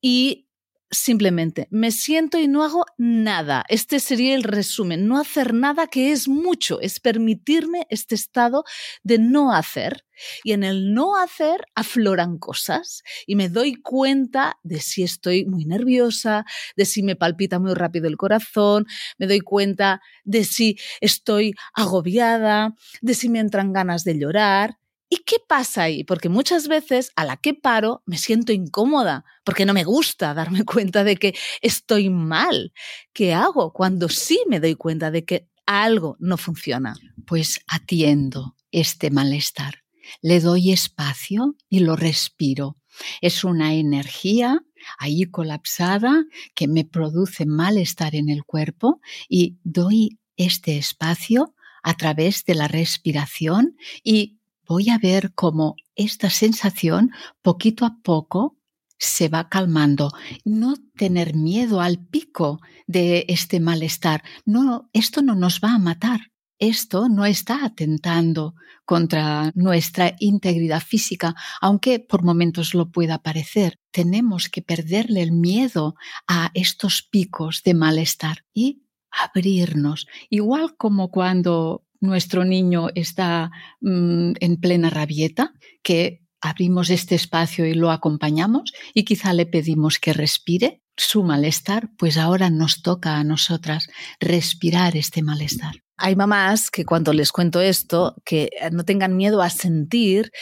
y 0.00 0.48
simplemente 0.92 1.66
me 1.70 1.90
siento 1.90 2.38
y 2.38 2.46
no 2.46 2.62
hago 2.62 2.84
nada. 2.98 3.64
Este 3.68 3.98
sería 3.98 4.34
el 4.34 4.44
resumen. 4.44 5.08
No 5.08 5.18
hacer 5.18 5.54
nada 5.54 5.86
que 5.86 6.12
es 6.12 6.28
mucho, 6.28 6.80
es 6.80 7.00
permitirme 7.00 7.86
este 7.90 8.14
estado 8.14 8.64
de 9.02 9.18
no 9.18 9.52
hacer. 9.52 10.04
Y 10.44 10.52
en 10.52 10.62
el 10.62 10.94
no 10.94 11.16
hacer 11.16 11.64
afloran 11.74 12.38
cosas 12.38 13.02
y 13.26 13.34
me 13.34 13.48
doy 13.48 13.74
cuenta 13.74 14.58
de 14.62 14.78
si 14.78 15.02
estoy 15.02 15.46
muy 15.46 15.64
nerviosa, 15.64 16.44
de 16.76 16.84
si 16.84 17.02
me 17.02 17.16
palpita 17.16 17.58
muy 17.58 17.74
rápido 17.74 18.06
el 18.06 18.16
corazón, 18.18 18.86
me 19.18 19.26
doy 19.26 19.40
cuenta 19.40 20.00
de 20.24 20.44
si 20.44 20.76
estoy 21.00 21.54
agobiada, 21.74 22.74
de 23.00 23.14
si 23.14 23.30
me 23.30 23.40
entran 23.40 23.72
ganas 23.72 24.04
de 24.04 24.18
llorar. 24.18 24.76
¿Y 25.12 25.24
qué 25.26 25.36
pasa 25.46 25.82
ahí? 25.82 26.04
Porque 26.04 26.30
muchas 26.30 26.68
veces 26.68 27.12
a 27.16 27.26
la 27.26 27.36
que 27.36 27.52
paro 27.52 28.02
me 28.06 28.16
siento 28.16 28.50
incómoda, 28.50 29.26
porque 29.44 29.66
no 29.66 29.74
me 29.74 29.84
gusta 29.84 30.32
darme 30.34 30.64
cuenta 30.64 31.04
de 31.04 31.16
que 31.16 31.34
estoy 31.60 32.08
mal. 32.08 32.72
¿Qué 33.12 33.34
hago 33.34 33.74
cuando 33.74 34.08
sí 34.08 34.42
me 34.48 34.58
doy 34.58 34.74
cuenta 34.74 35.10
de 35.10 35.26
que 35.26 35.50
algo 35.66 36.16
no 36.18 36.38
funciona? 36.38 36.94
Pues 37.26 37.60
atiendo 37.66 38.56
este 38.70 39.10
malestar, 39.10 39.84
le 40.22 40.40
doy 40.40 40.72
espacio 40.72 41.56
y 41.68 41.80
lo 41.80 41.94
respiro. 41.94 42.78
Es 43.20 43.44
una 43.44 43.74
energía 43.74 44.64
ahí 44.98 45.24
colapsada 45.24 46.24
que 46.54 46.68
me 46.68 46.86
produce 46.86 47.44
malestar 47.44 48.14
en 48.14 48.30
el 48.30 48.44
cuerpo 48.44 49.02
y 49.28 49.58
doy 49.62 50.20
este 50.38 50.78
espacio 50.78 51.54
a 51.82 51.98
través 51.98 52.46
de 52.46 52.54
la 52.54 52.66
respiración 52.66 53.76
y 54.02 54.38
voy 54.66 54.90
a 54.90 54.98
ver 54.98 55.34
cómo 55.34 55.76
esta 55.94 56.30
sensación 56.30 57.10
poquito 57.42 57.84
a 57.84 57.98
poco 58.02 58.56
se 58.98 59.28
va 59.28 59.48
calmando. 59.48 60.12
No 60.44 60.74
tener 60.96 61.34
miedo 61.34 61.80
al 61.80 61.98
pico 61.98 62.60
de 62.86 63.24
este 63.28 63.58
malestar. 63.58 64.22
No, 64.44 64.88
esto 64.92 65.22
no 65.22 65.34
nos 65.34 65.60
va 65.60 65.74
a 65.74 65.78
matar. 65.78 66.32
Esto 66.58 67.08
no 67.08 67.24
está 67.24 67.64
atentando 67.64 68.54
contra 68.84 69.50
nuestra 69.56 70.14
integridad 70.20 70.80
física, 70.80 71.34
aunque 71.60 71.98
por 71.98 72.22
momentos 72.22 72.74
lo 72.74 72.92
pueda 72.92 73.18
parecer. 73.18 73.80
Tenemos 73.90 74.48
que 74.48 74.62
perderle 74.62 75.22
el 75.22 75.32
miedo 75.32 75.96
a 76.28 76.52
estos 76.54 77.02
picos 77.02 77.64
de 77.64 77.74
malestar 77.74 78.44
y 78.54 78.84
abrirnos, 79.10 80.06
igual 80.30 80.76
como 80.76 81.10
cuando 81.10 81.84
nuestro 82.02 82.44
niño 82.44 82.88
está 82.94 83.50
mm, 83.80 84.32
en 84.40 84.56
plena 84.60 84.90
rabieta, 84.90 85.54
que 85.82 86.26
abrimos 86.40 86.90
este 86.90 87.14
espacio 87.14 87.64
y 87.64 87.74
lo 87.74 87.90
acompañamos 87.90 88.72
y 88.92 89.04
quizá 89.04 89.32
le 89.32 89.46
pedimos 89.46 89.98
que 89.98 90.12
respire 90.12 90.82
su 90.96 91.22
malestar, 91.22 91.90
pues 91.96 92.18
ahora 92.18 92.50
nos 92.50 92.82
toca 92.82 93.16
a 93.16 93.24
nosotras 93.24 93.88
respirar 94.20 94.96
este 94.96 95.22
malestar 95.22 95.76
hay 96.02 96.16
mamás 96.16 96.68
que 96.68 96.84
cuando 96.84 97.12
les 97.12 97.30
cuento 97.30 97.60
esto, 97.60 98.16
que 98.24 98.50
no 98.72 98.84
tengan 98.84 99.16
miedo 99.16 99.40
a 99.40 99.50
sentir, 99.50 100.32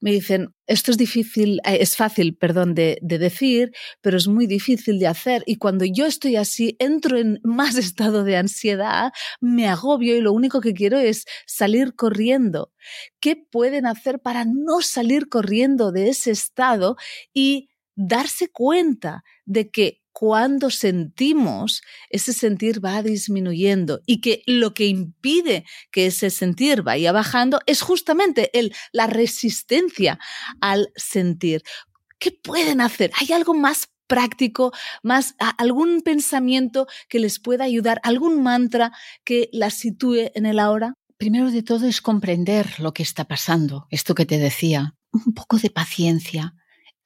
me 0.00 0.12
dicen, 0.12 0.54
esto 0.66 0.90
es 0.90 0.96
difícil, 0.96 1.60
eh, 1.66 1.76
es 1.80 1.94
fácil, 1.94 2.38
perdón, 2.38 2.74
de, 2.74 2.98
de, 3.02 3.18
decir, 3.18 3.70
pero 4.00 4.16
es 4.16 4.28
muy 4.28 4.46
difícil 4.46 4.98
de 4.98 5.08
hacer. 5.08 5.42
Y 5.44 5.56
cuando 5.56 5.84
yo 5.84 6.06
estoy 6.06 6.36
así, 6.36 6.74
entro 6.78 7.18
en 7.18 7.38
más 7.44 7.76
estado 7.76 8.24
de 8.24 8.38
ansiedad, 8.38 9.12
me 9.42 9.68
agobio 9.68 10.16
y 10.16 10.22
lo 10.22 10.32
único 10.32 10.62
que 10.62 10.72
quiero 10.72 10.98
es 10.98 11.26
salir 11.46 11.94
corriendo. 11.94 12.72
¿Qué 13.20 13.36
pueden 13.36 13.84
hacer 13.84 14.20
para 14.20 14.46
no 14.46 14.80
salir 14.80 15.28
corriendo 15.28 15.92
de 15.92 16.08
ese 16.08 16.30
estado 16.30 16.96
y 17.34 17.68
darse 17.94 18.48
cuenta 18.48 19.22
de 19.44 19.70
que 19.70 19.99
cuando 20.12 20.70
sentimos, 20.70 21.82
ese 22.08 22.32
sentir 22.32 22.84
va 22.84 23.02
disminuyendo 23.02 24.00
y 24.06 24.20
que 24.20 24.42
lo 24.46 24.74
que 24.74 24.86
impide 24.86 25.64
que 25.90 26.06
ese 26.06 26.30
sentir 26.30 26.82
vaya 26.82 27.12
bajando 27.12 27.60
es 27.66 27.82
justamente 27.82 28.56
el, 28.58 28.74
la 28.92 29.06
resistencia 29.06 30.18
al 30.60 30.90
sentir. 30.96 31.62
¿Qué 32.18 32.32
pueden 32.32 32.80
hacer? 32.80 33.10
¿Hay 33.18 33.32
algo 33.32 33.54
más 33.54 33.88
práctico, 34.06 34.72
más 35.02 35.36
algún 35.56 36.02
pensamiento 36.02 36.86
que 37.08 37.20
les 37.20 37.38
pueda 37.38 37.64
ayudar, 37.64 38.00
algún 38.02 38.42
mantra 38.42 38.92
que 39.24 39.48
las 39.52 39.74
sitúe 39.74 40.30
en 40.34 40.46
el 40.46 40.58
ahora? 40.58 40.94
Primero 41.16 41.50
de 41.50 41.62
todo 41.62 41.86
es 41.86 42.02
comprender 42.02 42.80
lo 42.80 42.92
que 42.92 43.02
está 43.02 43.24
pasando, 43.24 43.86
esto 43.90 44.14
que 44.14 44.26
te 44.26 44.38
decía, 44.38 44.96
un 45.12 45.32
poco 45.32 45.58
de 45.58 45.70
paciencia, 45.70 46.54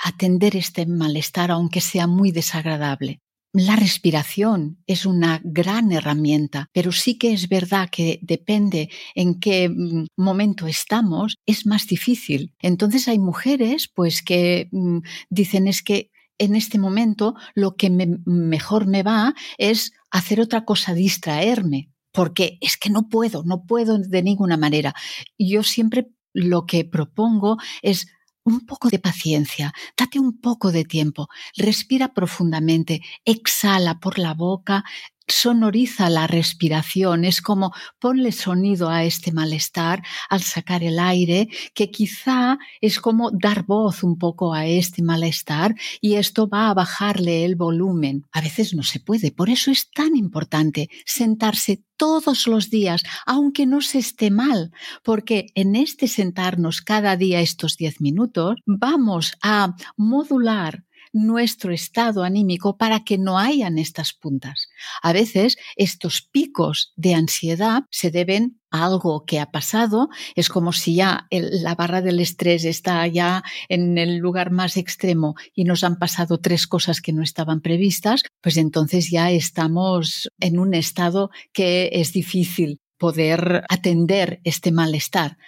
atender 0.04 0.54
este 0.54 0.84
malestar 0.86 1.50
aunque 1.50 1.80
sea 1.80 2.06
muy 2.06 2.30
desagradable. 2.30 3.20
La 3.54 3.76
respiración 3.76 4.82
es 4.86 5.06
una 5.06 5.40
gran 5.44 5.92
herramienta, 5.92 6.68
pero 6.72 6.92
sí 6.92 7.16
que 7.16 7.32
es 7.32 7.48
verdad 7.48 7.88
que 7.90 8.18
depende 8.20 8.90
en 9.14 9.40
qué 9.40 9.68
mm, 9.68 10.06
momento 10.16 10.66
estamos, 10.66 11.36
es 11.46 11.64
más 11.64 11.86
difícil. 11.86 12.52
Entonces 12.60 13.08
hay 13.08 13.18
mujeres 13.18 13.88
pues 13.88 14.22
que 14.22 14.68
mm, 14.72 14.98
dicen 15.30 15.68
es 15.68 15.82
que 15.82 16.10
en 16.36 16.54
este 16.54 16.78
momento 16.78 17.34
lo 17.54 17.76
que 17.76 17.90
mejor 17.90 18.86
me 18.86 19.02
va 19.04 19.34
es 19.56 19.92
hacer 20.10 20.40
otra 20.40 20.64
cosa, 20.64 20.92
distraerme, 20.92 21.90
porque 22.12 22.58
es 22.60 22.76
que 22.76 22.90
no 22.90 23.08
puedo, 23.08 23.44
no 23.44 23.64
puedo 23.66 23.98
de 23.98 24.22
ninguna 24.22 24.56
manera. 24.56 24.94
Yo 25.38 25.62
siempre 25.62 26.08
lo 26.34 26.66
que 26.66 26.84
propongo 26.84 27.56
es 27.80 28.08
un 28.44 28.66
poco 28.66 28.88
de 28.90 28.98
paciencia, 28.98 29.72
date 29.96 30.18
un 30.20 30.40
poco 30.40 30.70
de 30.72 30.84
tiempo, 30.84 31.28
respira 31.56 32.12
profundamente, 32.14 33.00
exhala 33.24 33.98
por 34.00 34.18
la 34.18 34.34
boca, 34.34 34.84
sonoriza 35.26 36.10
la 36.10 36.26
respiración, 36.26 37.24
es 37.24 37.40
como 37.40 37.72
ponle 37.98 38.32
sonido 38.32 38.88
a 38.90 39.04
este 39.04 39.32
malestar 39.32 40.02
al 40.28 40.42
sacar 40.42 40.82
el 40.82 40.98
aire, 40.98 41.48
que 41.74 41.90
quizá 41.90 42.58
es 42.80 43.00
como 43.00 43.30
dar 43.30 43.64
voz 43.64 44.02
un 44.02 44.18
poco 44.18 44.54
a 44.54 44.66
este 44.66 45.02
malestar 45.02 45.74
y 46.00 46.14
esto 46.14 46.48
va 46.48 46.70
a 46.70 46.74
bajarle 46.74 47.44
el 47.44 47.56
volumen. 47.56 48.26
A 48.32 48.40
veces 48.40 48.74
no 48.74 48.82
se 48.82 49.00
puede, 49.00 49.30
por 49.30 49.50
eso 49.50 49.70
es 49.70 49.90
tan 49.90 50.16
importante 50.16 50.90
sentarse 51.06 51.82
todos 51.96 52.46
los 52.46 52.70
días, 52.70 53.02
aunque 53.24 53.66
no 53.66 53.80
se 53.80 53.98
esté 53.98 54.30
mal, 54.30 54.72
porque 55.02 55.46
en 55.54 55.76
este 55.76 56.08
sentarnos 56.08 56.82
cada 56.82 57.16
día 57.16 57.40
estos 57.40 57.76
10 57.76 58.00
minutos 58.00 58.56
vamos 58.66 59.34
a 59.42 59.74
modular 59.96 60.84
nuestro 61.14 61.72
estado 61.72 62.24
anímico 62.24 62.76
para 62.76 63.04
que 63.04 63.16
no 63.16 63.38
hayan 63.38 63.78
estas 63.78 64.12
puntas. 64.12 64.68
A 65.00 65.12
veces 65.12 65.56
estos 65.76 66.20
picos 66.20 66.92
de 66.96 67.14
ansiedad 67.14 67.84
se 67.90 68.10
deben 68.10 68.60
a 68.70 68.84
algo 68.84 69.24
que 69.24 69.38
ha 69.38 69.52
pasado, 69.52 70.08
es 70.34 70.48
como 70.48 70.72
si 70.72 70.96
ya 70.96 71.28
la 71.30 71.76
barra 71.76 72.02
del 72.02 72.18
estrés 72.18 72.64
está 72.64 73.06
ya 73.06 73.44
en 73.68 73.96
el 73.96 74.16
lugar 74.16 74.50
más 74.50 74.76
extremo 74.76 75.36
y 75.54 75.64
nos 75.64 75.84
han 75.84 75.98
pasado 76.00 76.40
tres 76.40 76.66
cosas 76.66 77.00
que 77.00 77.12
no 77.12 77.22
estaban 77.22 77.60
previstas, 77.60 78.24
pues 78.42 78.56
entonces 78.56 79.10
ya 79.10 79.30
estamos 79.30 80.28
en 80.40 80.58
un 80.58 80.74
estado 80.74 81.30
que 81.52 81.90
es 81.92 82.12
difícil 82.12 82.80
poder 82.98 83.64
atender 83.68 84.40
este 84.42 84.72
malestar. 84.72 85.38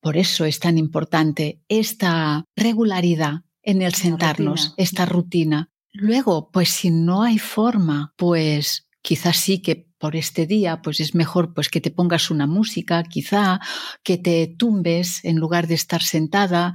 Por 0.00 0.16
eso 0.16 0.44
es 0.44 0.58
tan 0.58 0.78
importante 0.78 1.60
esta 1.68 2.44
regularidad 2.56 3.42
en 3.62 3.82
el 3.82 3.94
sentarnos, 3.94 4.74
esta 4.76 5.06
rutina. 5.06 5.70
Luego, 5.92 6.50
pues 6.50 6.68
si 6.68 6.90
no 6.90 7.22
hay 7.22 7.38
forma, 7.38 8.14
pues 8.16 8.88
quizás 9.02 9.36
sí 9.36 9.60
que 9.62 9.88
por 9.98 10.16
este 10.16 10.46
día, 10.46 10.80
pues 10.80 11.00
es 11.00 11.14
mejor 11.14 11.54
pues 11.54 11.68
que 11.68 11.80
te 11.80 11.90
pongas 11.90 12.30
una 12.30 12.46
música, 12.46 13.02
quizá 13.02 13.60
que 14.04 14.16
te 14.16 14.46
tumbes 14.46 15.24
en 15.24 15.36
lugar 15.36 15.66
de 15.66 15.74
estar 15.74 16.02
sentada 16.02 16.74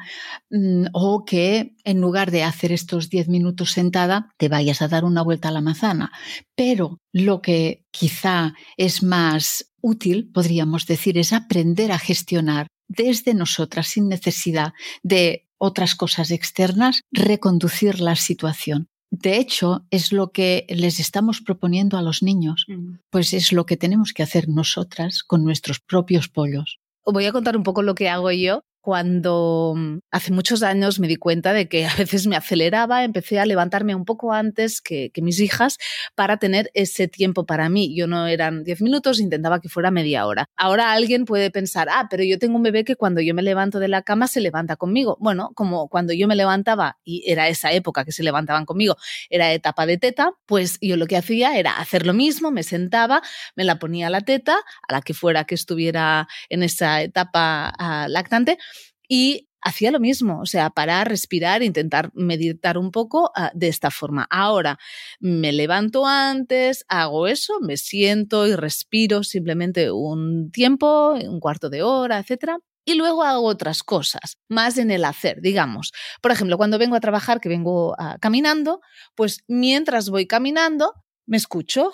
mm, 0.50 0.88
o 0.94 1.24
que 1.26 1.76
en 1.84 2.02
lugar 2.02 2.32
de 2.32 2.44
hacer 2.44 2.72
estos 2.72 3.10
10 3.10 3.30
minutos 3.30 3.72
sentada 3.72 4.30
te 4.38 4.50
vayas 4.50 4.82
a 4.82 4.88
dar 4.88 5.06
una 5.06 5.22
vuelta 5.22 5.48
a 5.48 5.52
la 5.52 5.62
manzana. 5.62 6.12
Pero 6.56 7.00
lo 7.12 7.42
que 7.42 7.86
quizá 7.92 8.54
es 8.78 9.04
más 9.04 9.72
útil, 9.82 10.30
podríamos 10.34 10.86
decir, 10.86 11.18
es 11.18 11.34
aprender 11.34 11.92
a 11.92 12.00
gestionar 12.00 12.68
desde 12.88 13.34
nosotras 13.34 13.88
sin 13.88 14.10
necesidad 14.10 14.74
de 15.02 15.48
otras 15.64 15.96
cosas 15.96 16.30
externas, 16.32 17.02
reconducir 17.12 18.02
la 18.02 18.16
situación. 18.16 18.88
de 19.12 19.38
hecho, 19.38 19.86
es 19.92 20.12
lo 20.12 20.32
que 20.32 20.66
les 20.70 21.00
estamos 21.00 21.40
proponiendo 21.40 21.98
a 21.98 22.02
los 22.02 22.24
niños, 22.24 22.66
mm. 22.68 22.96
pues 23.12 23.34
es 23.34 23.52
lo 23.54 23.66
que 23.68 23.78
tenemos 23.78 24.12
que 24.12 24.24
hacer 24.24 24.50
nosotras 24.50 25.22
con 25.22 25.44
nuestros 25.44 25.80
propios 25.80 26.30
pollos. 26.30 26.80
Os 27.04 27.14
voy 27.14 27.26
a 27.26 27.32
contar 27.32 27.56
un 27.56 27.62
poco 27.62 27.84
lo 27.84 27.94
que 27.94 28.10
hago 28.10 28.32
yo 28.32 28.64
cuando 28.84 29.76
mm, 29.78 30.00
hace 30.12 30.34
muchos 30.34 30.62
años 30.62 31.00
me 31.00 31.08
di 31.08 31.16
cuenta 31.16 31.54
de 31.54 31.70
que 31.70 31.86
a 31.88 31.96
veces 31.96 32.28
me 32.28 32.36
aceleraba, 32.36 33.06
empecé 33.06 33.40
a 33.40 33.46
levantarme 33.46 33.96
un 33.96 34.04
poco 34.04 34.34
antes 34.34 34.82
que, 34.82 35.10
mis 35.24 35.40
hijas 35.40 35.78
para 36.16 36.36
tener 36.36 36.70
ese 36.74 37.08
tiempo 37.08 37.46
para 37.46 37.70
mí. 37.70 37.96
Yo 37.96 38.08
no 38.08 38.28
eran 38.28 38.66
10 38.66 38.82
minutos, 38.82 39.22
intentaba 39.22 39.62
que 39.62 39.70
fuera 39.70 39.90
media 39.90 40.28
hora. 40.28 40.50
Ahora 40.58 40.92
alguien 40.92 41.24
puede 41.24 41.50
pensar, 41.50 41.88
ah, 41.90 42.08
pero 42.10 42.26
yo 42.26 42.38
tengo 42.38 42.58
un 42.58 42.64
bebé 42.64 42.84
que 42.84 42.98
cuando 42.98 43.22
yo 43.22 43.34
me 43.34 43.42
levanto 43.42 43.80
de 43.80 43.88
la 43.88 44.02
cama 44.02 44.28
se 44.28 44.42
levanta 44.42 44.76
conmigo. 44.76 45.16
Bueno, 45.22 45.52
como 45.56 45.88
cuando 45.88 46.12
yo 46.12 46.28
me 46.28 46.36
levantaba, 46.36 46.98
y 47.06 47.24
era 47.26 47.48
esa 47.48 47.72
época 47.72 48.04
que 48.04 48.12
se 48.12 48.22
levantaban 48.22 48.66
conmigo, 48.66 48.98
era 49.30 49.54
etapa 49.54 49.86
de 49.86 49.98
teta, 49.98 50.34
pues 50.46 50.78
yo 50.82 50.98
lo 50.98 51.08
que 51.08 51.16
hacía 51.16 51.58
era 51.58 51.78
hacer 51.78 52.06
lo 52.06 52.14
mismo, 52.14 52.52
me 52.52 52.64
sentaba, 52.64 53.22
me 53.56 53.64
la 53.64 53.80
ponía 53.80 54.08
a 54.08 54.10
la 54.10 54.20
teta, 54.20 54.58
a 54.90 54.94
la 54.94 55.02
que 55.02 55.14
fuera 55.14 55.46
que 55.46 55.56
estuviera 55.56 56.28
en 56.50 56.64
esa 56.64 57.02
etapa 57.02 57.74
ah, 57.80 58.08
lactante, 58.10 58.58
y 59.08 59.50
hacía 59.64 59.92
lo 59.92 60.00
mismo, 60.00 60.42
o 60.42 60.46
sea, 60.46 60.70
parar, 60.70 61.10
respirar, 61.10 61.64
intentar 61.64 62.12
meditar 62.14 62.78
un 62.78 62.92
poco 62.92 63.32
ah, 63.36 63.52
de 63.54 63.70
esta 63.70 63.92
forma. 63.92 64.28
Ahora 64.30 64.78
me 65.20 65.52
levanto 65.52 66.06
antes, 66.06 66.86
hago 66.90 67.28
eso, 67.28 67.60
me 67.62 67.78
siento 67.78 68.46
y 68.46 68.56
respiro 68.56 69.24
simplemente 69.24 69.92
un 69.92 70.52
tiempo, 70.52 71.14
un 71.14 71.40
cuarto 71.40 71.70
de 71.70 71.82
hora, 71.84 72.20
etcétera. 72.20 72.60
Y 72.86 72.96
luego 72.96 73.24
hago 73.24 73.46
otras 73.46 73.82
cosas, 73.82 74.38
más 74.50 74.78
en 74.78 74.92
el 74.92 75.06
hacer, 75.06 75.40
digamos. 75.42 75.94
Por 76.22 76.32
ejemplo, 76.32 76.58
cuando 76.58 76.78
vengo 76.78 76.98
a 76.98 77.00
trabajar, 77.00 77.40
que 77.40 77.48
vengo 77.48 77.96
ah, 77.98 78.18
caminando, 78.20 78.82
pues 79.16 79.44
mientras 79.48 80.10
voy 80.10 80.28
caminando, 80.28 80.94
me 81.26 81.38
escucho, 81.38 81.94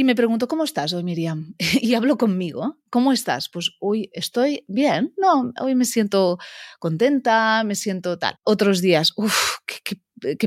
y 0.00 0.04
me 0.04 0.14
pregunto, 0.14 0.46
¿cómo 0.46 0.62
estás 0.62 0.92
hoy, 0.92 1.02
Miriam? 1.02 1.54
y 1.82 1.94
hablo 1.94 2.16
conmigo. 2.16 2.78
¿Cómo 2.88 3.12
estás? 3.12 3.48
Pues 3.48 3.72
hoy 3.80 4.10
estoy 4.12 4.64
bien. 4.68 5.12
No, 5.16 5.52
hoy 5.60 5.74
me 5.74 5.84
siento 5.84 6.38
contenta, 6.78 7.64
me 7.64 7.74
siento 7.74 8.16
tal. 8.16 8.36
Otros 8.44 8.80
días, 8.80 9.12
uff, 9.16 9.56
qué, 9.66 9.74
qué 9.82 10.00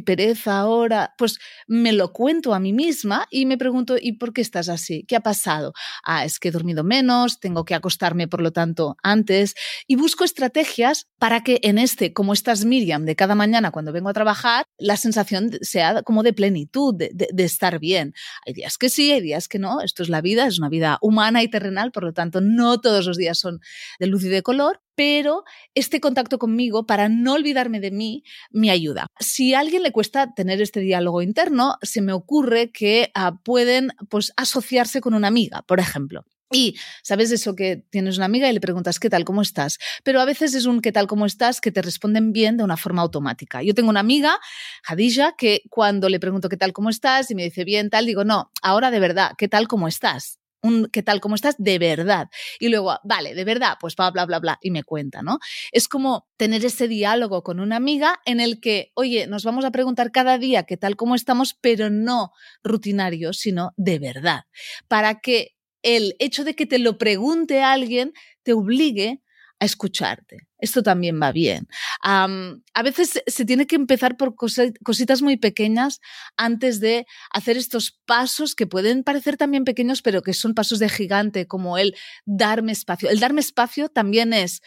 pereza 0.05 0.59
ahora, 0.59 1.13
pues 1.17 1.39
me 1.67 1.93
lo 1.93 2.13
cuento 2.13 2.53
a 2.53 2.59
mí 2.59 2.73
misma 2.73 3.27
y 3.29 3.45
me 3.45 3.57
pregunto, 3.57 3.95
¿y 3.99 4.13
por 4.13 4.33
qué 4.33 4.41
estás 4.41 4.69
así? 4.69 5.03
¿Qué 5.07 5.15
ha 5.15 5.21
pasado? 5.21 5.73
Ah, 6.03 6.25
es 6.25 6.39
que 6.39 6.49
he 6.49 6.51
dormido 6.51 6.83
menos, 6.83 7.39
tengo 7.39 7.65
que 7.65 7.75
acostarme, 7.75 8.27
por 8.27 8.41
lo 8.41 8.51
tanto, 8.51 8.97
antes. 9.03 9.55
Y 9.87 9.95
busco 9.95 10.23
estrategias 10.23 11.07
para 11.17 11.43
que 11.43 11.59
en 11.63 11.77
este, 11.77 12.13
como 12.13 12.33
estás 12.33 12.65
Miriam, 12.65 13.05
de 13.05 13.15
cada 13.15 13.35
mañana 13.35 13.71
cuando 13.71 13.91
vengo 13.91 14.09
a 14.09 14.13
trabajar, 14.13 14.65
la 14.77 14.97
sensación 14.97 15.51
sea 15.61 16.03
como 16.03 16.23
de 16.23 16.33
plenitud, 16.33 16.95
de, 16.95 17.11
de 17.13 17.43
estar 17.43 17.79
bien. 17.79 18.13
Hay 18.45 18.53
días 18.53 18.77
que 18.77 18.89
sí, 18.89 19.11
hay 19.11 19.21
días 19.21 19.47
que 19.47 19.59
no. 19.59 19.81
Esto 19.81 20.03
es 20.03 20.09
la 20.09 20.21
vida, 20.21 20.47
es 20.47 20.59
una 20.59 20.69
vida 20.69 20.97
humana 21.01 21.43
y 21.43 21.49
terrenal, 21.49 21.91
por 21.91 22.03
lo 22.03 22.13
tanto, 22.13 22.41
no 22.41 22.79
todos 22.81 23.05
los 23.05 23.17
días 23.17 23.37
son 23.37 23.59
de 23.99 24.07
luz 24.07 24.23
y 24.23 24.29
de 24.29 24.41
color, 24.41 24.81
pero 25.01 25.45
este 25.73 25.99
contacto 25.99 26.37
conmigo, 26.37 26.85
para 26.85 27.09
no 27.09 27.33
olvidarme 27.33 27.79
de 27.79 27.89
mí, 27.89 28.23
me 28.51 28.69
ayuda. 28.69 29.07
Si 29.19 29.55
a 29.55 29.59
alguien 29.59 29.81
le 29.81 29.91
cuesta 29.91 30.35
tener 30.35 30.61
este 30.61 30.79
diálogo 30.79 31.23
interno, 31.23 31.77
se 31.81 32.03
me 32.03 32.13
ocurre 32.13 32.71
que 32.71 33.09
ah, 33.15 33.39
pueden 33.43 33.93
pues, 34.09 34.31
asociarse 34.37 35.01
con 35.01 35.15
una 35.15 35.27
amiga, 35.27 35.63
por 35.63 35.79
ejemplo. 35.79 36.23
Y 36.51 36.75
sabes 37.01 37.31
eso 37.31 37.55
que 37.55 37.77
tienes 37.89 38.17
una 38.17 38.27
amiga 38.27 38.47
y 38.47 38.53
le 38.53 38.61
preguntas 38.61 38.99
qué 38.99 39.09
tal, 39.09 39.25
cómo 39.25 39.41
estás, 39.41 39.79
pero 40.03 40.21
a 40.21 40.25
veces 40.25 40.53
es 40.53 40.67
un 40.67 40.81
qué 40.81 40.91
tal, 40.91 41.07
cómo 41.07 41.25
estás 41.25 41.61
que 41.61 41.71
te 41.71 41.81
responden 41.81 42.31
bien 42.31 42.57
de 42.57 42.63
una 42.63 42.77
forma 42.77 43.01
automática. 43.01 43.63
Yo 43.63 43.73
tengo 43.73 43.89
una 43.89 44.01
amiga, 44.01 44.39
Hadija, 44.85 45.33
que 45.35 45.63
cuando 45.71 46.09
le 46.09 46.19
pregunto 46.19 46.47
qué 46.47 46.57
tal, 46.57 46.73
cómo 46.73 46.91
estás 46.91 47.31
y 47.31 47.33
me 47.33 47.45
dice 47.45 47.63
bien 47.63 47.89
tal, 47.89 48.05
digo, 48.05 48.23
no, 48.23 48.51
ahora 48.61 48.91
de 48.91 48.99
verdad, 48.99 49.31
qué 49.35 49.47
tal, 49.47 49.67
cómo 49.67 49.87
estás 49.87 50.40
un 50.61 50.89
qué 50.91 51.03
tal, 51.03 51.21
cómo 51.21 51.35
estás, 51.35 51.55
de 51.57 51.79
verdad. 51.79 52.27
Y 52.59 52.69
luego, 52.69 52.97
vale, 53.03 53.33
de 53.35 53.43
verdad, 53.43 53.77
pues 53.79 53.95
bla, 53.95 54.11
bla, 54.11 54.25
bla, 54.25 54.39
bla, 54.39 54.59
y 54.61 54.71
me 54.71 54.83
cuenta, 54.83 55.21
¿no? 55.21 55.39
Es 55.71 55.87
como 55.87 56.27
tener 56.37 56.63
ese 56.65 56.87
diálogo 56.87 57.43
con 57.43 57.59
una 57.59 57.75
amiga 57.77 58.19
en 58.25 58.39
el 58.39 58.59
que, 58.59 58.91
oye, 58.95 59.27
nos 59.27 59.43
vamos 59.43 59.65
a 59.65 59.71
preguntar 59.71 60.11
cada 60.11 60.37
día 60.37 60.63
qué 60.63 60.77
tal, 60.77 60.95
cómo 60.95 61.15
estamos, 61.15 61.55
pero 61.59 61.89
no 61.89 62.31
rutinario, 62.63 63.33
sino 63.33 63.71
de 63.77 63.99
verdad. 63.99 64.41
Para 64.87 65.19
que 65.19 65.55
el 65.83 66.15
hecho 66.19 66.43
de 66.43 66.55
que 66.55 66.65
te 66.65 66.79
lo 66.79 66.97
pregunte 66.97 67.61
alguien 67.63 68.13
te 68.43 68.53
obligue 68.53 69.21
a 69.61 69.65
escucharte. 69.65 70.47
Esto 70.57 70.81
también 70.81 71.21
va 71.21 71.31
bien. 71.31 71.67
a 72.01 72.83
veces 72.83 73.21
se 73.25 73.45
tiene 73.45 73.67
que 73.67 73.75
empezar 73.75 74.17
por 74.17 74.35
cositas 74.35 75.21
muy 75.21 75.37
pequeñas 75.37 76.01
antes 76.35 76.79
de 76.79 77.05
hacer 77.31 77.57
estos 77.57 77.99
pasos 78.05 78.55
que 78.55 78.65
pueden 78.65 79.03
parecer 79.03 79.37
también 79.37 79.63
pequeños, 79.63 80.01
pero 80.01 80.23
que 80.23 80.33
son 80.33 80.55
pasos 80.55 80.79
de 80.79 80.89
gigante, 80.89 81.45
como 81.45 81.77
el 81.77 81.95
darme 82.25 82.71
espacio. 82.71 83.09
El 83.09 83.19
darme 83.19 83.41
espacio 83.41 83.87
también 83.87 84.33
es 84.33 84.61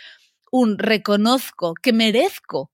un 0.53 0.79
reconozco 0.79 1.75
que 1.75 1.93
merezco 1.93 2.71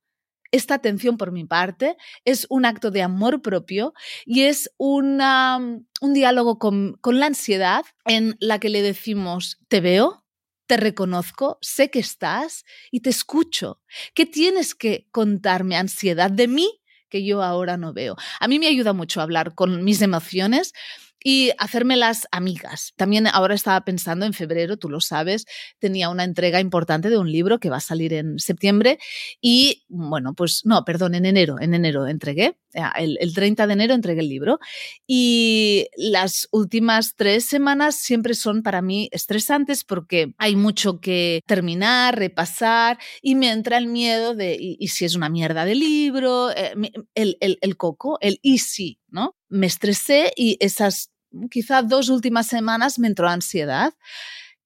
esta 0.53 0.75
atención 0.75 1.17
por 1.17 1.33
mi 1.33 1.47
parte, 1.47 1.97
es 2.27 2.47
un 2.51 2.67
acto 2.67 2.91
de 2.91 3.01
amor 3.01 3.41
propio 3.41 3.95
y 4.27 4.43
es 4.43 4.71
un 4.77 5.23
diálogo 6.03 6.59
con 6.59 6.99
la 7.03 7.27
ansiedad 7.27 7.85
en 8.05 8.37
la 8.41 8.59
que 8.59 8.69
le 8.69 8.83
decimos, 8.83 9.59
te 9.69 9.81
veo, 9.81 10.25
te 10.71 10.77
reconozco, 10.77 11.59
sé 11.61 11.91
que 11.91 11.99
estás 11.99 12.65
y 12.93 13.01
te 13.01 13.11
escucho. 13.11 13.81
¿Qué 14.15 14.25
tienes 14.25 14.77
que 14.77 15.09
contarme, 15.11 15.77
ansiedad, 15.77 16.31
de 16.31 16.47
mí 16.47 16.81
que 17.09 17.25
yo 17.25 17.43
ahora 17.43 17.77
no 17.77 17.93
veo? 17.93 18.15
A 18.39 18.47
mí 18.47 18.61
me 18.61 18.69
ayuda 18.69 18.93
mucho 18.93 19.21
hablar 19.21 19.57
con 19.57 19.83
mis 19.83 20.01
emociones 20.01 20.73
y 21.23 21.53
hacérmelas 21.59 22.27
amigas. 22.33 22.93
También 22.97 23.27
ahora 23.27 23.55
estaba 23.55 23.85
pensando 23.85 24.27
en 24.27 24.33
febrero, 24.33 24.77
tú 24.77 24.89
lo 24.89 25.01
sabes, 25.01 25.47
tenía 25.79 26.09
una 26.09 26.25
entrega 26.25 26.61
importante 26.61 27.11
de 27.11 27.19
un 27.19 27.31
libro 27.31 27.59
que 27.59 27.71
va 27.71 27.77
a 27.77 27.81
salir 27.81 28.13
en 28.15 28.39
septiembre 28.39 28.99
y 29.41 29.85
bueno, 29.89 30.35
pues 30.35 30.63
no, 30.65 30.85
perdón, 30.85 31.15
en 31.15 31.27
enero, 31.27 31.57
en 31.61 31.75
enero 31.75 32.07
entregué, 32.07 32.57
el, 32.97 33.19
el 33.21 33.35
30 33.35 33.67
de 33.67 33.73
enero 33.73 33.95
entregué 33.95 34.21
el 34.21 34.29
libro 34.29 34.61
y 35.07 35.89
las 35.97 36.49
últimas 36.53 37.17
tres 37.17 37.45
semanas 37.45 37.97
siempre 37.97 38.35
son 38.35 38.63
para 38.63 38.81
mí 38.81 39.09
estresantes 39.13 39.85
porque 39.85 40.35
hay 40.39 40.57
mucho 40.57 41.01
que 41.01 41.43
terminar, 41.47 42.19
repasar 42.19 42.99
y 43.23 43.35
me 43.35 43.51
entra 43.51 43.79
el 43.79 43.87
miedo 43.87 44.35
de, 44.35 44.57
y, 44.59 44.89
si 44.89 45.05
es 45.05 45.15
una 45.15 45.29
mierda 45.29 45.65
de 45.65 45.75
libro, 45.75 46.51
eh, 46.51 46.73
el, 47.15 47.37
el, 47.41 47.77
coco, 47.77 48.19
el 48.21 48.39
y 48.43 48.59
¿no? 49.13 49.37
Me 49.49 49.67
estresé 49.67 50.33
y 50.37 50.57
esas 50.61 51.11
quizá 51.51 51.83
dos 51.83 52.09
últimas 52.09 52.47
semanas 52.47 52.99
me 52.99 53.09
entró 53.09 53.29
ansiedad. 53.29 53.95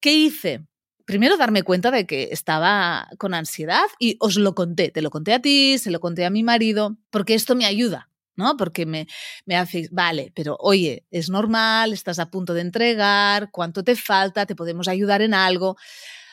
¿Qué 0.01 0.13
hice? 0.15 0.67
Primero 1.05 1.37
darme 1.37 1.63
cuenta 1.63 1.91
de 1.91 2.07
que 2.07 2.29
estaba 2.33 3.09
con 3.19 3.35
ansiedad 3.35 3.85
y 3.99 4.17
os 4.21 4.37
lo 4.37 4.55
conté, 4.55 4.91
te 4.91 5.03
lo 5.03 5.11
conté 5.11 5.35
a 5.35 5.41
ti, 5.43 5.79
se 5.79 5.91
lo 5.91 6.01
conté 6.01 6.25
a 6.25 6.31
mi 6.31 6.43
marido, 6.43 6.97
porque 7.11 7.35
esto 7.35 7.55
me 7.55 7.67
ayuda, 7.67 8.09
¿no? 8.37 8.57
Porque 8.57 8.87
me, 8.87 9.07
me 9.45 9.57
hace, 9.57 9.89
vale, 9.93 10.33
pero 10.35 10.57
oye, 10.61 11.05
es 11.11 11.29
normal, 11.29 11.93
estás 11.93 12.19
a 12.19 12.31
punto 12.31 12.55
de 12.55 12.63
entregar, 12.63 13.51
cuánto 13.51 13.85
te 13.85 13.97
falta, 13.97 14.47
te 14.47 14.57
podemos 14.57 14.89
ayudar 14.89 15.21
en 15.21 15.35
algo. 15.35 15.77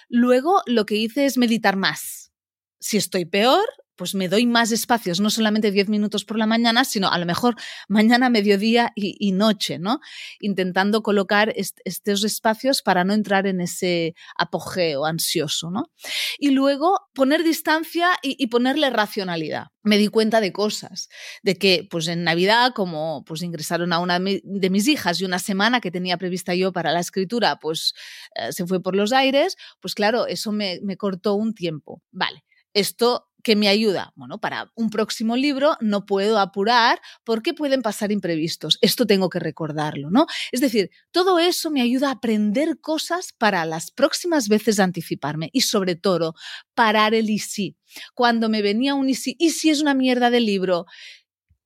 Luego 0.08 0.62
lo 0.66 0.86
que 0.86 0.96
hice 0.96 1.26
es 1.26 1.38
meditar 1.38 1.76
más. 1.76 2.32
Si 2.80 2.98
estoy 2.98 3.26
peor, 3.26 3.66
pues 4.02 4.16
me 4.16 4.30
doy 4.30 4.48
más 4.48 4.72
espacios, 4.72 5.20
no 5.20 5.30
solamente 5.30 5.70
10 5.70 5.88
minutos 5.88 6.26
por 6.26 6.40
la 6.40 6.48
mañana, 6.48 6.86
sino 6.86 7.12
a 7.12 7.20
lo 7.20 7.28
mejor 7.28 7.56
mañana, 7.88 8.32
mediodía 8.32 8.92
y, 8.96 9.32
noche, 9.32 9.78
¿no? 9.78 10.00
Intentando 10.40 11.04
colocar 11.04 11.54
estos 11.56 12.24
espacios 12.24 12.82
para 12.82 13.04
no 13.04 13.14
entrar 13.14 13.46
en 13.46 13.62
ese 13.62 14.16
apogeo 14.36 15.06
ansioso, 15.06 15.70
¿no? 15.70 15.92
Y 16.40 16.50
luego 16.50 17.00
poner 17.14 17.44
distancia 17.44 18.10
y, 18.24 18.48
ponerle 18.48 18.90
racionalidad. 18.90 19.68
Me 19.84 20.00
di 20.00 20.08
cuenta 20.08 20.42
de 20.42 20.52
cosas, 20.52 21.08
de 21.44 21.58
que 21.60 21.88
pues 21.88 22.08
en 22.08 22.24
Navidad, 22.24 22.72
como 22.74 23.24
pues 23.24 23.44
ingresaron 23.44 23.94
a 23.94 24.00
una 24.00 24.18
de 24.20 24.70
mis 24.72 24.88
hijas 24.88 25.22
y 25.22 25.26
una 25.26 25.38
semana 25.38 25.80
que 25.80 25.92
tenía 25.92 26.18
prevista 26.18 26.56
yo 26.56 26.72
para 26.74 26.92
la 26.92 27.02
escritura, 27.02 27.60
pues 27.60 27.94
eh, 28.34 28.52
se 28.52 28.66
fue 28.66 28.82
por 28.82 28.96
los 28.96 29.14
aires, 29.14 29.58
pues 29.80 29.94
claro, 29.94 30.26
eso 30.26 30.52
me, 30.52 30.80
me 30.82 30.98
cortó 30.98 31.36
un 31.36 31.54
tiempo. 31.54 32.02
Vale, 32.10 32.44
esto 32.74 33.31
que 33.44 33.56
me 33.56 33.68
ayuda. 33.68 34.14
Bueno, 34.16 34.40
para 34.40 34.72
un 34.76 34.90
próximo 34.90 35.36
libro 35.36 35.78
no 35.82 36.06
puedo 36.06 36.40
apurar 36.40 37.00
porque 37.24 37.54
pueden 37.54 37.82
pasar 37.82 38.12
imprevistos. 38.12 38.78
Esto 38.82 39.06
tengo 39.06 39.30
que 39.30 39.40
recordarlo, 39.40 40.10
¿no? 40.10 40.26
Es 40.52 40.62
decir, 40.62 40.90
todo 41.12 41.40
eso 41.40 41.72
me 41.72 41.82
ayuda 41.82 42.10
a 42.10 42.14
aprender 42.14 42.80
cosas 42.80 43.34
para 43.38 43.66
las 43.66 43.92
próximas 43.92 44.48
veces 44.48 44.80
anticiparme 44.80 45.50
y 45.54 45.62
sobre 45.62 45.96
todo 45.96 46.36
parar 46.76 47.14
el 47.14 47.30
y 47.30 47.40
si. 47.40 47.78
Cuando 48.14 48.50
me 48.50 48.62
venía 48.62 48.96
un 48.96 49.10
y 49.10 49.16
si, 49.16 49.36
y 49.40 49.52
si 49.52 49.70
es 49.70 49.82
una 49.82 49.94
mierda 49.94 50.30
de 50.30 50.40
libro, 50.40 50.86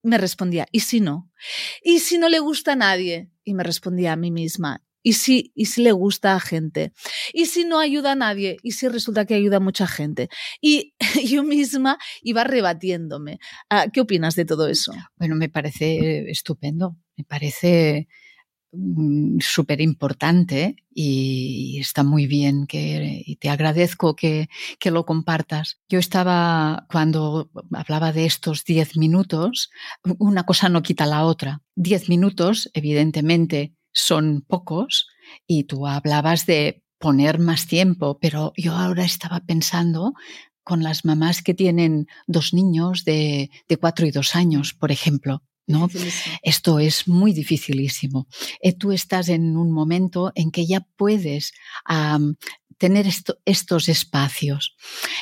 me 0.05 0.17
respondía, 0.17 0.67
¿y 0.71 0.81
si 0.81 1.01
no? 1.01 1.31
¿Y 1.83 1.99
si 1.99 2.17
no 2.17 2.29
le 2.29 2.39
gusta 2.39 2.73
a 2.73 2.75
nadie? 2.75 3.31
Y 3.43 3.55
me 3.55 3.63
respondía 3.63 4.13
a 4.13 4.15
mí 4.15 4.31
misma, 4.31 4.84
¿Y 5.05 5.13
si, 5.13 5.51
¿Y 5.53 5.65
si 5.65 5.83
le 5.83 5.91
gusta 5.91 6.33
a 6.33 6.39
gente? 6.39 6.91
¿Y 7.31 7.45
si 7.45 7.63
no 7.63 7.79
ayuda 7.79 8.13
a 8.13 8.15
nadie? 8.15 8.57
¿Y 8.63 8.71
si 8.71 8.87
resulta 8.87 9.25
que 9.25 9.35
ayuda 9.35 9.57
a 9.57 9.59
mucha 9.59 9.85
gente? 9.85 10.29
Y 10.61 10.95
yo 11.29 11.43
misma 11.43 11.99
iba 12.23 12.43
rebatiéndome. 12.43 13.37
Ah, 13.69 13.85
¿Qué 13.93 14.01
opinas 14.01 14.35
de 14.35 14.45
todo 14.45 14.67
eso? 14.67 14.93
Bueno, 15.17 15.35
me 15.35 15.49
parece 15.49 16.29
estupendo. 16.31 16.95
Me 17.17 17.23
parece 17.23 18.07
Mm, 18.77 19.39
súper 19.39 19.79
importante 19.79 20.75
y 20.93 21.77
está 21.79 22.03
muy 22.03 22.27
bien 22.27 22.67
que 22.67 23.23
y 23.25 23.37
te 23.37 23.49
agradezco 23.49 24.15
que, 24.15 24.49
que, 24.79 24.91
lo 24.91 25.05
compartas. 25.05 25.79
Yo 25.87 25.99
estaba, 25.99 26.85
cuando 26.91 27.49
hablaba 27.71 28.11
de 28.11 28.25
estos 28.25 28.65
10 28.65 28.97
minutos, 28.97 29.69
una 30.19 30.43
cosa 30.43 30.67
no 30.69 30.83
quita 30.83 31.05
la 31.05 31.25
otra. 31.25 31.61
10 31.75 32.09
minutos, 32.09 32.69
evidentemente, 32.73 33.73
son 33.95 34.43
pocos 34.47 35.07
y 35.47 35.63
tú 35.63 35.87
hablabas 35.87 36.45
de 36.45 36.83
poner 36.99 37.39
más 37.39 37.65
tiempo, 37.65 38.19
pero 38.19 38.53
yo 38.55 38.75
ahora 38.75 39.05
estaba 39.05 39.39
pensando 39.39 40.13
con 40.63 40.83
las 40.83 41.05
mamás 41.05 41.41
que 41.41 41.53
tienen 41.53 42.07
dos 42.27 42.53
niños 42.53 43.05
de, 43.05 43.49
de 43.67 43.77
cuatro 43.77 44.05
y 44.05 44.11
dos 44.11 44.35
años, 44.35 44.73
por 44.73 44.91
ejemplo. 44.91 45.41
¿no? 45.67 45.89
Esto 46.43 46.79
es 46.79 47.07
muy 47.07 47.33
dificilísimo. 47.33 48.27
Eh, 48.61 48.73
tú 48.73 48.91
estás 48.91 49.29
en 49.29 49.57
un 49.57 49.71
momento 49.71 50.31
en 50.35 50.51
que 50.51 50.67
ya 50.67 50.81
puedes 50.95 51.53
tener 52.77 53.07
estos 53.45 53.89
espacios. 53.89 54.75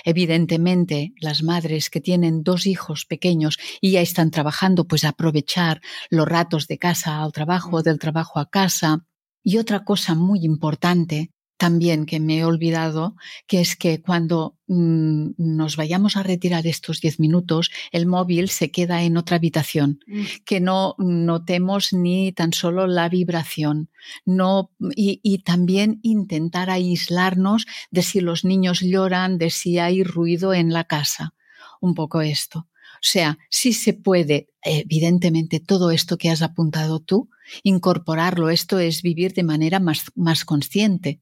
Evidentemente, 0.06 1.14
las 1.20 1.44
madres 1.44 1.90
que 1.90 2.02
tienen 2.02 2.44
dos 2.44 2.66
hijos 2.66 3.06
pequeños 3.06 3.58
y 3.82 3.92
ya 3.92 4.02
están 4.02 4.32
trabajando, 4.32 4.86
pues 4.86 5.04
aprovechar 5.04 5.82
los 6.10 6.28
ratos 6.28 6.68
de 6.68 6.78
casa 6.78 7.22
al 7.22 7.32
trabajo, 7.32 7.84
del 7.84 8.00
trabajo 8.00 8.40
a 8.40 8.50
casa. 8.50 9.06
Y 9.44 9.58
otra 9.58 9.84
cosa 9.84 10.16
muy 10.16 10.46
importante 10.46 11.33
también 11.64 12.06
que 12.06 12.20
me 12.20 12.40
he 12.40 12.44
olvidado, 12.44 13.16
que 13.48 13.62
es 13.62 13.78
que 13.78 14.02
cuando 14.02 14.58
mm, 14.68 15.30
nos 15.38 15.78
vayamos 15.78 16.18
a 16.18 16.24
retirar 16.24 16.68
estos 16.68 17.00
10 17.00 17.22
minutos, 17.22 17.72
el 17.94 18.06
móvil 18.06 18.50
se 18.50 18.70
queda 18.70 19.04
en 19.04 19.16
otra 19.16 19.38
habitación, 19.38 20.02
mm. 20.06 20.24
que 20.44 20.60
no 20.60 20.96
notemos 20.98 21.94
ni 21.94 22.34
tan 22.34 22.52
solo 22.52 22.86
la 22.86 23.08
vibración. 23.08 23.90
No, 24.26 24.72
y, 24.94 25.22
y 25.24 25.38
también 25.44 26.02
intentar 26.04 26.70
aislarnos 26.70 27.66
de 27.92 28.02
si 28.02 28.20
los 28.20 28.44
niños 28.44 28.82
lloran, 28.82 29.38
de 29.38 29.50
si 29.50 29.80
hay 29.80 30.04
ruido 30.04 30.54
en 30.54 30.74
la 30.74 30.84
casa. 30.84 31.34
Un 31.80 31.94
poco 31.94 32.20
esto. 32.22 32.68
Sea, 33.06 33.38
sí 33.50 33.74
se 33.74 33.92
puede, 33.92 34.48
evidentemente, 34.62 35.60
todo 35.60 35.92
esto 35.92 36.18
que 36.18 36.30
has 36.30 36.42
apuntado 36.42 37.02
tú, 37.02 37.30
incorporarlo. 37.62 38.50
Esto 38.50 38.80
es 38.80 39.02
vivir 39.02 39.34
de 39.34 39.44
manera 39.44 39.82
más, 39.82 40.06
más 40.16 40.46
consciente 40.46 41.20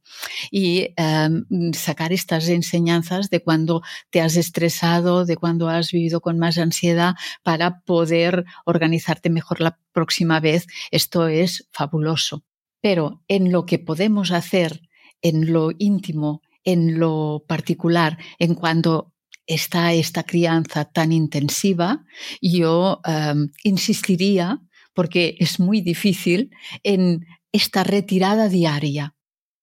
y 0.51 0.93
em, 0.95 1.73
sacar 1.73 2.13
estas 2.13 2.47
enseñanzas 2.49 3.31
de 3.31 3.41
cuando 3.41 3.81
te 4.11 4.21
has 4.21 4.35
estresado, 4.35 5.25
de 5.25 5.37
cuando 5.37 5.69
has 5.69 5.91
vivido 5.91 6.21
con 6.21 6.37
más 6.37 6.59
ansiedad 6.59 7.15
para 7.41 7.79
poder 7.81 8.45
organizarte 8.65 9.31
mejor 9.31 9.59
la 9.59 9.79
próxima 9.91 10.39
vez. 10.39 10.67
Esto 10.91 11.27
es 11.27 11.67
fabuloso. 11.71 12.43
Pero 12.79 13.23
en 13.27 13.51
lo 13.51 13.65
que 13.65 13.79
podemos 13.79 14.29
hacer, 14.29 14.81
en 15.23 15.51
lo 15.51 15.71
íntimo, 15.79 16.43
en 16.63 16.99
lo 16.99 17.43
particular, 17.47 18.19
en 18.37 18.53
cuanto 18.53 19.13
está 19.47 19.93
esta 19.93 20.23
crianza 20.23 20.85
tan 20.85 21.11
intensiva, 21.11 22.03
yo 22.41 23.01
em, 23.05 23.51
insistiría, 23.63 24.61
porque 24.93 25.35
es 25.39 25.59
muy 25.59 25.81
difícil, 25.81 26.51
en 26.83 27.25
esta 27.51 27.83
retirada 27.83 28.49
diaria. 28.49 29.15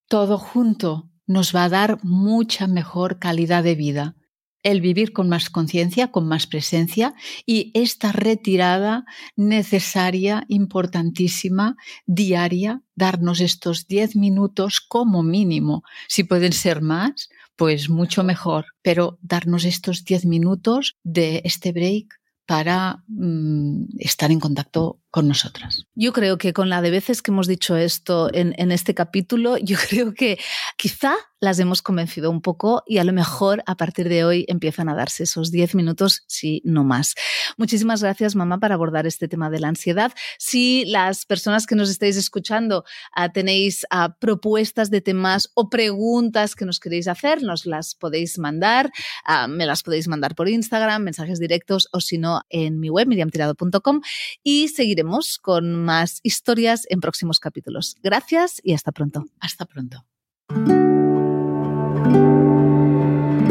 Todo 0.09 0.39
junto 0.39 1.11
nos 1.27 1.55
va 1.55 1.65
a 1.65 1.69
dar 1.69 1.99
mucha 2.03 2.67
mejor 2.67 3.19
calidad 3.19 3.63
de 3.63 3.75
vida. 3.75 4.17
El 4.65 4.81
vivir 4.81 5.13
con 5.13 5.29
más 5.29 5.51
conciencia, 5.51 6.09
con 6.11 6.27
más 6.27 6.47
presencia 6.47 7.15
y 7.47 7.71
esta 7.75 8.11
retirada 8.11 9.05
necesaria, 9.37 10.45
importantísima, 10.49 11.77
diaria, 12.07 12.83
darnos 12.97 13.41
estos 13.41 13.87
10 13.87 14.17
minutos 14.17 14.81
como 14.81 15.23
mínimo. 15.23 15.85
Si 16.09 16.25
pueden 16.25 16.53
ser 16.53 16.83
más, 16.83 17.29
pues 17.59 17.91
mucho 17.91 18.23
mejor, 18.23 18.67
pero 18.83 19.19
darnos 19.21 19.65
estos 19.65 20.05
10 20.05 20.27
minutos 20.27 20.97
de 21.03 21.43
este 21.45 21.73
break 21.73 22.07
para 22.47 23.03
mm, 23.09 23.99
estar 23.99 24.31
en 24.31 24.39
contacto 24.39 25.01
con 25.11 25.27
nosotras. 25.27 25.85
Yo 25.95 26.13
creo 26.13 26.37
que 26.37 26.53
con 26.53 26.69
la 26.69 26.83
de 26.83 26.91
veces 26.91 27.23
que 27.23 27.31
hemos 27.31 27.47
dicho 27.47 27.77
esto 27.77 28.33
en, 28.33 28.55
en, 28.59 28.73
este 28.73 28.95
capítulo, 28.95 29.57
yo 29.63 29.77
creo 29.89 30.15
que 30.15 30.39
quizá 30.77 31.15
las 31.41 31.59
hemos 31.59 31.83
convencido 31.83 32.31
un 32.31 32.43
poco 32.43 32.83
y 32.87 32.99
a 32.99 33.05
lo 33.05 33.13
mejor 33.13 33.63
a 33.67 33.77
partir 33.77 34.09
de 34.09 34.25
hoy 34.25 34.45
empiezan 34.49 34.89
a 34.89 34.95
darse 34.95 35.23
esos 35.23 35.51
10 35.51 35.77
minutos, 35.77 36.25
si 36.27 36.63
no 36.65 36.85
más. 36.85 37.15
Muchísimas 37.57 38.03
gracias, 38.03 38.35
mamá, 38.35 38.59
para 38.59 38.75
abordar 38.75 39.07
este 39.07 39.29
tema 39.29 39.49
de 39.51 39.61
la 39.61 39.69
ansiedad. 39.69 40.13
Si 40.39 40.85
las 40.87 41.27
personas 41.27 41.67
que 41.67 41.77
nos 41.77 41.91
estáis 41.91 42.17
escuchando 42.17 42.85
uh, 43.17 43.33
tenéis 43.33 43.87
uh, 43.93 44.13
propuestas 44.19 44.91
de 44.91 45.01
temas 45.01 45.51
o 45.55 45.71
preguntas 45.71 46.55
que 46.55 46.65
nos 46.65 46.81
queréis 46.81 47.07
hacer, 47.07 47.43
nos 47.43 47.67
las 47.67 47.95
podéis 47.95 48.39
mandar. 48.39 48.91
Uh, 49.29 49.49
me 49.49 49.67
las 49.67 49.83
podéis 49.83 50.09
mandar 50.09 50.35
por 50.35 50.49
Instagram, 50.49 51.03
mensajes 51.03 51.39
directos 51.39 51.89
o 51.93 52.01
si 52.01 52.19
no 52.19 52.43
en 52.49 52.81
mi 52.81 52.91
web, 52.91 53.07
miriamtirado.com 53.07 54.01
y 54.43 54.69
seguiremos 54.99 55.39
con 55.39 55.85
más 55.85 56.21
historias 56.23 56.85
en 56.89 57.01
próximos 57.01 57.39
capítulos. 57.39 57.97
Gracias 58.03 58.61
y 58.65 58.75
hasta 58.75 58.91
pronto. 58.91 59.27
Hasta 59.39 59.65
pronto. 59.65 60.05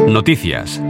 Noticias. 0.06 0.80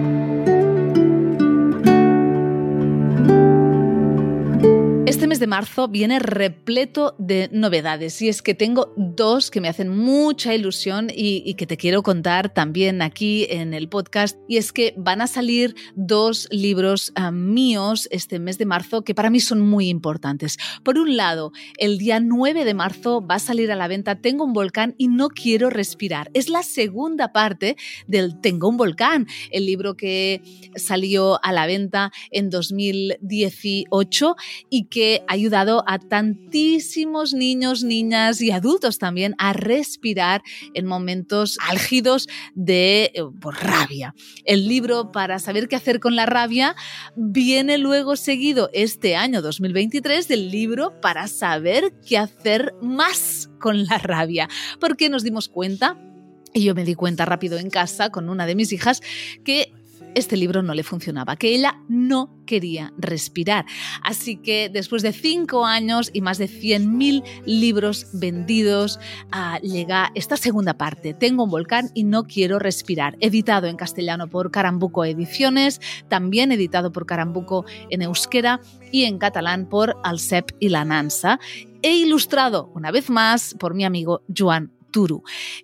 Este 5.09 5.27
mes 5.27 5.41
de 5.41 5.47
marzo 5.47 5.89
viene 5.89 6.19
repleto 6.19 7.15
de 7.17 7.49
novedades 7.51 8.21
y 8.21 8.29
es 8.29 8.43
que 8.43 8.53
tengo 8.53 8.93
dos 8.95 9.51
que 9.51 9.63
me 9.63 9.71
hacen 9.71 9.89
mucha 9.89 10.55
ilusión 10.55 11.09
y, 11.11 11.55
que 11.55 11.67
te 11.67 11.79
quiero 11.79 12.03
contar 12.03 12.53
también 12.53 13.01
aquí 13.01 13.47
en 13.49 13.73
el 13.73 13.89
podcast 13.89 14.37
y 14.49 14.59
es 14.59 14.71
que 14.71 14.93
van 14.99 15.23
a 15.23 15.27
salir 15.27 15.75
dos 15.95 16.47
libros 16.51 17.13
ah, 17.15 17.31
míos 17.31 18.07
este 18.11 18.39
mes 18.39 18.59
de 18.59 18.67
marzo 18.67 19.03
que 19.03 19.15
para 19.15 19.31
mí 19.31 19.41
son 19.41 19.63
muy 19.63 19.89
importantes. 19.89 20.59
Por 20.85 20.99
un 20.99 21.17
lado, 21.17 21.53
el 21.79 21.97
día 21.97 22.21
9 22.21 22.67
de 22.67 22.75
marzo 22.75 23.27
va 23.27 23.37
a 23.37 23.41
salir 23.41 23.73
a 23.73 23.77
la 23.77 23.89
venta 23.89 24.21
Tengo 24.21 24.45
un 24.45 24.53
volcán 24.53 24.95
y 24.99 25.09
no 25.09 25.31
quiero 25.31 25.71
respirar. 25.71 26.31
Es 26.35 26.51
la 26.51 26.63
segunda 26.63 27.33
parte 27.33 27.79
del 28.07 28.43
Tengo 28.43 28.69
un 28.69 28.77
volcán, 28.77 29.27
el 29.53 29.65
libro 29.65 29.97
que 29.97 30.43
salió 30.77 31.43
a 31.43 31.51
la 31.53 31.65
venta 31.65 32.13
en 32.31 32.51
2018 32.51 34.37
y 34.69 34.85
que 34.85 34.98
que 34.99 35.23
ha 35.29 35.35
ayudado 35.35 35.85
a 35.87 36.01
tantísimos 36.01 37.33
niños, 37.33 37.85
niñas 37.85 38.41
y 38.41 38.51
adultos 38.51 38.99
también 38.99 39.37
a 39.39 39.53
respirar 39.53 40.43
en 40.75 40.87
momentos 40.87 41.57
álgidos 41.69 42.27
de 42.57 43.13
eh, 43.15 43.23
rabia. 43.45 44.17
El 44.45 44.67
libro 44.67 45.13
para 45.13 45.39
saber 45.39 45.69
qué 45.69 45.77
hacer 45.77 46.01
con 46.01 46.17
la 46.17 46.27
rabia 46.27 46.75
viene 47.15 47.79
luego 47.79 48.17
seguido 48.17 48.71
este 48.73 49.15
año 49.15 49.41
2023 49.41 50.27
del 50.27 50.51
libro 50.51 51.01
para 51.01 51.29
saber 51.29 51.95
qué 52.05 52.19
hacer 52.19 52.75
más 52.83 53.51
con 53.61 53.85
la 53.85 53.99
rabia, 53.99 54.49
porque 54.81 55.09
nos 55.09 55.23
dimos 55.23 55.49
cuenta 55.49 55.97
y 56.55 56.65
yo 56.65 56.75
me 56.75 56.85
di 56.85 56.97
cuenta 56.97 57.25
rápido 57.25 57.57
en 57.59 57.71
casa 57.71 58.11
con 58.11 58.29
una 58.29 58.47
de 58.47 58.57
mis 58.57 58.73
hijas 58.73 59.01
que 59.45 59.73
este 60.15 60.37
libro 60.37 60.63
no 60.63 60.75
le 60.75 60.83
funcionaba, 60.83 61.37
que 61.37 61.55
ella 61.55 61.81
no 61.89 62.39
quería 62.47 62.93
respirar. 62.97 63.67
Así 64.03 64.37
que 64.37 64.71
después 64.73 65.03
de 65.03 65.13
cinco 65.13 65.67
años 65.67 66.11
y 66.13 66.21
más 66.21 66.39
de 66.39 66.49
100.000 66.49 67.23
libros 67.45 68.07
vendidos, 68.13 68.99
ah, 69.31 69.59
llega 69.61 70.11
esta 70.15 70.37
segunda 70.37 70.75
parte, 70.75 71.15
Tengo 71.15 71.45
un 71.45 71.51
volcán 71.51 71.91
y 71.95 72.05
no 72.05 72.25
quiero 72.25 72.59
respirar, 72.59 73.17
editado 73.21 73.67
en 73.67 73.77
castellano 73.77 74.29
por 74.29 74.51
Carambuco 74.51 75.05
Ediciones, 75.05 75.81
también 76.09 76.53
editado 76.53 76.93
por 76.93 77.07
Carambuco 77.07 77.65
en 77.91 78.03
euskera 78.03 78.61
y 78.91 79.05
en 79.05 79.19
catalán 79.19 79.69
por 79.69 79.97
Alcep 80.03 80.53
y 80.59 80.71
la 80.71 80.85
Nansa, 80.85 81.39
e 81.83 81.97
ilustrado 81.97 82.71
una 82.75 82.91
vez 82.91 83.11
más 83.11 83.55
por 83.59 83.75
mi 83.75 83.85
amigo 83.85 84.23
Joan 84.37 84.78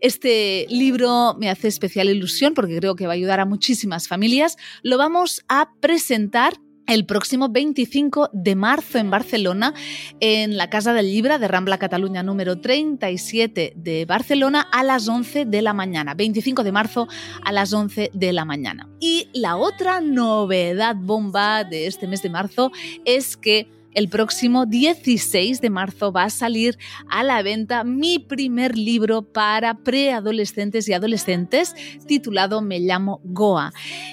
Este 0.01 0.67
libro 0.69 1.35
me 1.39 1.51
hace 1.51 1.69
especial 1.69 2.09
ilusión 2.09 2.55
porque 2.55 2.77
creo 2.77 2.95
que 2.95 3.07
va 3.07 3.13
a 3.13 3.15
ayudar 3.15 3.41
a 3.41 3.47
muchísimas 3.47 4.09
familias. 4.09 4.57
Lo 4.83 4.99
vamos 4.99 5.45
a 5.49 5.71
presentar 5.81 6.55
el 6.87 7.07
próximo 7.07 7.49
25 7.49 8.31
de 8.33 8.55
marzo 8.57 8.99
en 8.99 9.11
Barcelona, 9.11 9.75
en 10.21 10.57
la 10.57 10.69
Casa 10.69 10.93
del 10.93 11.07
Libra 11.07 11.39
de 11.39 11.49
Rambla 11.49 11.79
Cataluña 11.79 12.23
número 12.23 12.61
37 12.61 13.73
de 13.75 14.05
Barcelona 14.05 14.67
a 14.71 14.83
las 14.85 15.09
11 15.09 15.47
de 15.47 15.63
la 15.63 15.73
mañana. 15.73 16.15
25 16.15 16.63
de 16.63 16.73
marzo 16.73 17.09
a 17.43 17.53
las 17.53 17.73
11 17.73 18.11
de 18.13 18.33
la 18.33 18.45
mañana. 18.45 18.89
Y 19.01 19.29
la 19.33 19.57
otra 19.57 20.01
novedad 20.01 20.97
bomba 20.97 21.65
de 21.65 21.87
este 21.87 22.07
mes 22.07 22.23
de 22.23 22.31
marzo 22.31 22.71
es 23.05 23.37
que 23.37 23.69
el 23.95 24.09
próximo 24.09 24.67
16 24.67 25.61
de 25.61 25.71
marzo 25.71 26.13
va 26.13 26.25
a 26.25 26.31
salir 26.31 26.79
a 27.09 27.23
la 27.23 27.43
venta 27.43 27.85
mi 27.85 28.19
primer 28.19 28.77
libro 28.77 29.23
para 29.23 29.75
preadolescentes 29.75 30.89
y 30.89 30.93
adolescentes 30.93 31.75
titulado 32.07 32.61
Me 32.61 32.81
llamo 32.81 33.21
Goa. 33.25 33.73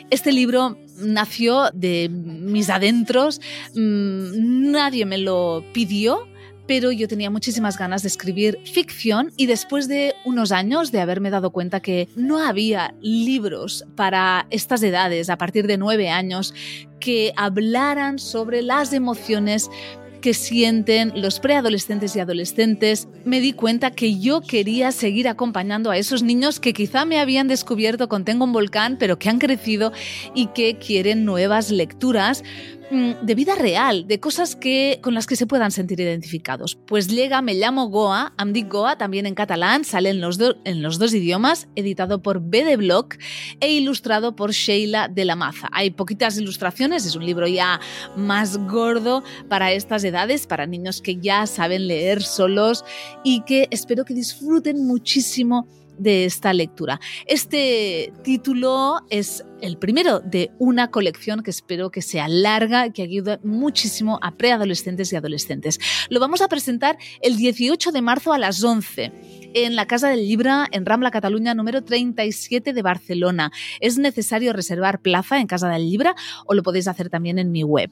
Este 0.09 0.31
libro 0.31 0.77
nació 0.97 1.71
de 1.73 2.09
mis 2.09 2.69
adentros, 2.69 3.41
mm, 3.75 4.71
nadie 4.71 5.05
me 5.05 5.17
lo 5.17 5.63
pidió, 5.73 6.27
pero 6.67 6.91
yo 6.91 7.07
tenía 7.07 7.29
muchísimas 7.29 7.77
ganas 7.77 8.01
de 8.01 8.07
escribir 8.07 8.59
ficción 8.65 9.31
y 9.37 9.45
después 9.45 9.87
de 9.87 10.13
unos 10.25 10.51
años 10.51 10.91
de 10.91 11.01
haberme 11.01 11.29
dado 11.29 11.51
cuenta 11.51 11.79
que 11.79 12.07
no 12.15 12.39
había 12.39 12.93
libros 13.01 13.85
para 13.95 14.47
estas 14.49 14.83
edades, 14.83 15.29
a 15.29 15.37
partir 15.37 15.67
de 15.67 15.77
nueve 15.77 16.09
años, 16.09 16.53
que 16.99 17.33
hablaran 17.35 18.19
sobre 18.19 18.61
las 18.61 18.93
emociones 18.93 19.69
que 20.21 20.33
sienten 20.33 21.11
los 21.15 21.39
preadolescentes 21.39 22.15
y 22.15 22.19
adolescentes, 22.19 23.07
me 23.25 23.41
di 23.41 23.53
cuenta 23.53 23.91
que 23.91 24.19
yo 24.19 24.41
quería 24.41 24.91
seguir 24.91 25.27
acompañando 25.27 25.89
a 25.89 25.97
esos 25.97 26.23
niños 26.23 26.59
que 26.59 26.73
quizá 26.73 27.03
me 27.05 27.19
habían 27.19 27.47
descubierto 27.47 28.07
con 28.07 28.23
Tengo 28.23 28.45
un 28.45 28.53
volcán, 28.53 28.97
pero 28.97 29.17
que 29.17 29.29
han 29.29 29.39
crecido 29.39 29.91
y 30.35 30.47
que 30.47 30.77
quieren 30.77 31.25
nuevas 31.25 31.71
lecturas 31.71 32.43
de 32.91 33.35
vida 33.35 33.55
real, 33.55 34.05
de 34.07 34.19
cosas 34.19 34.55
que, 34.55 34.99
con 35.01 35.13
las 35.13 35.25
que 35.25 35.37
se 35.37 35.47
puedan 35.47 35.71
sentir 35.71 35.99
identificados. 36.01 36.75
Pues 36.75 37.07
llega 37.07 37.41
Me 37.41 37.53
llamo 37.53 37.87
Goa, 37.87 38.33
am 38.37 38.51
Goa, 38.67 38.97
también 38.97 39.25
en 39.25 39.33
catalán, 39.33 39.85
sale 39.85 40.09
en 40.09 40.19
los, 40.19 40.37
en 40.65 40.81
los 40.81 40.99
dos 40.99 41.13
idiomas, 41.13 41.69
editado 41.75 42.21
por 42.21 42.41
B 42.41 42.75
Block 42.75 43.15
e 43.61 43.71
ilustrado 43.71 44.35
por 44.35 44.51
Sheila 44.51 45.07
de 45.07 45.23
la 45.23 45.37
Maza. 45.37 45.69
Hay 45.71 45.91
poquitas 45.91 46.37
ilustraciones, 46.37 47.05
es 47.05 47.15
un 47.15 47.25
libro 47.25 47.47
ya 47.47 47.79
más 48.17 48.57
gordo 48.57 49.23
para 49.47 49.71
estas 49.71 50.03
edades, 50.03 50.45
para 50.45 50.67
niños 50.67 51.01
que 51.01 51.15
ya 51.15 51.47
saben 51.47 51.87
leer 51.87 52.21
solos 52.21 52.83
y 53.23 53.41
que 53.41 53.67
espero 53.71 54.03
que 54.03 54.13
disfruten 54.13 54.85
muchísimo 54.85 55.65
de 56.01 56.25
esta 56.25 56.51
lectura. 56.53 56.99
Este 57.27 58.11
título 58.23 59.01
es 59.09 59.45
el 59.61 59.77
primero 59.77 60.19
de 60.19 60.51
una 60.57 60.89
colección 60.89 61.43
que 61.43 61.51
espero 61.51 61.91
que 61.91 62.01
sea 62.01 62.27
larga 62.27 62.87
y 62.87 62.91
que 62.91 63.03
ayude 63.03 63.39
muchísimo 63.43 64.17
a 64.23 64.31
preadolescentes 64.31 65.13
y 65.13 65.15
adolescentes. 65.15 65.79
Lo 66.09 66.19
vamos 66.19 66.41
a 66.41 66.47
presentar 66.47 66.97
el 67.21 67.37
18 67.37 67.91
de 67.91 68.01
marzo 68.01 68.33
a 68.33 68.39
las 68.39 68.63
11 68.63 69.11
en 69.53 69.75
la 69.75 69.85
Casa 69.85 70.09
del 70.09 70.27
Libra 70.27 70.67
en 70.71 70.85
Rambla 70.85 71.11
Cataluña 71.11 71.53
número 71.53 71.83
37 71.83 72.73
de 72.73 72.81
Barcelona. 72.81 73.51
Es 73.79 73.99
necesario 73.99 74.53
reservar 74.53 75.01
plaza 75.01 75.39
en 75.39 75.45
Casa 75.45 75.69
del 75.69 75.87
Libra 75.87 76.15
o 76.47 76.55
lo 76.55 76.63
podéis 76.63 76.87
hacer 76.87 77.09
también 77.09 77.37
en 77.37 77.51
mi 77.51 77.63
web. 77.63 77.91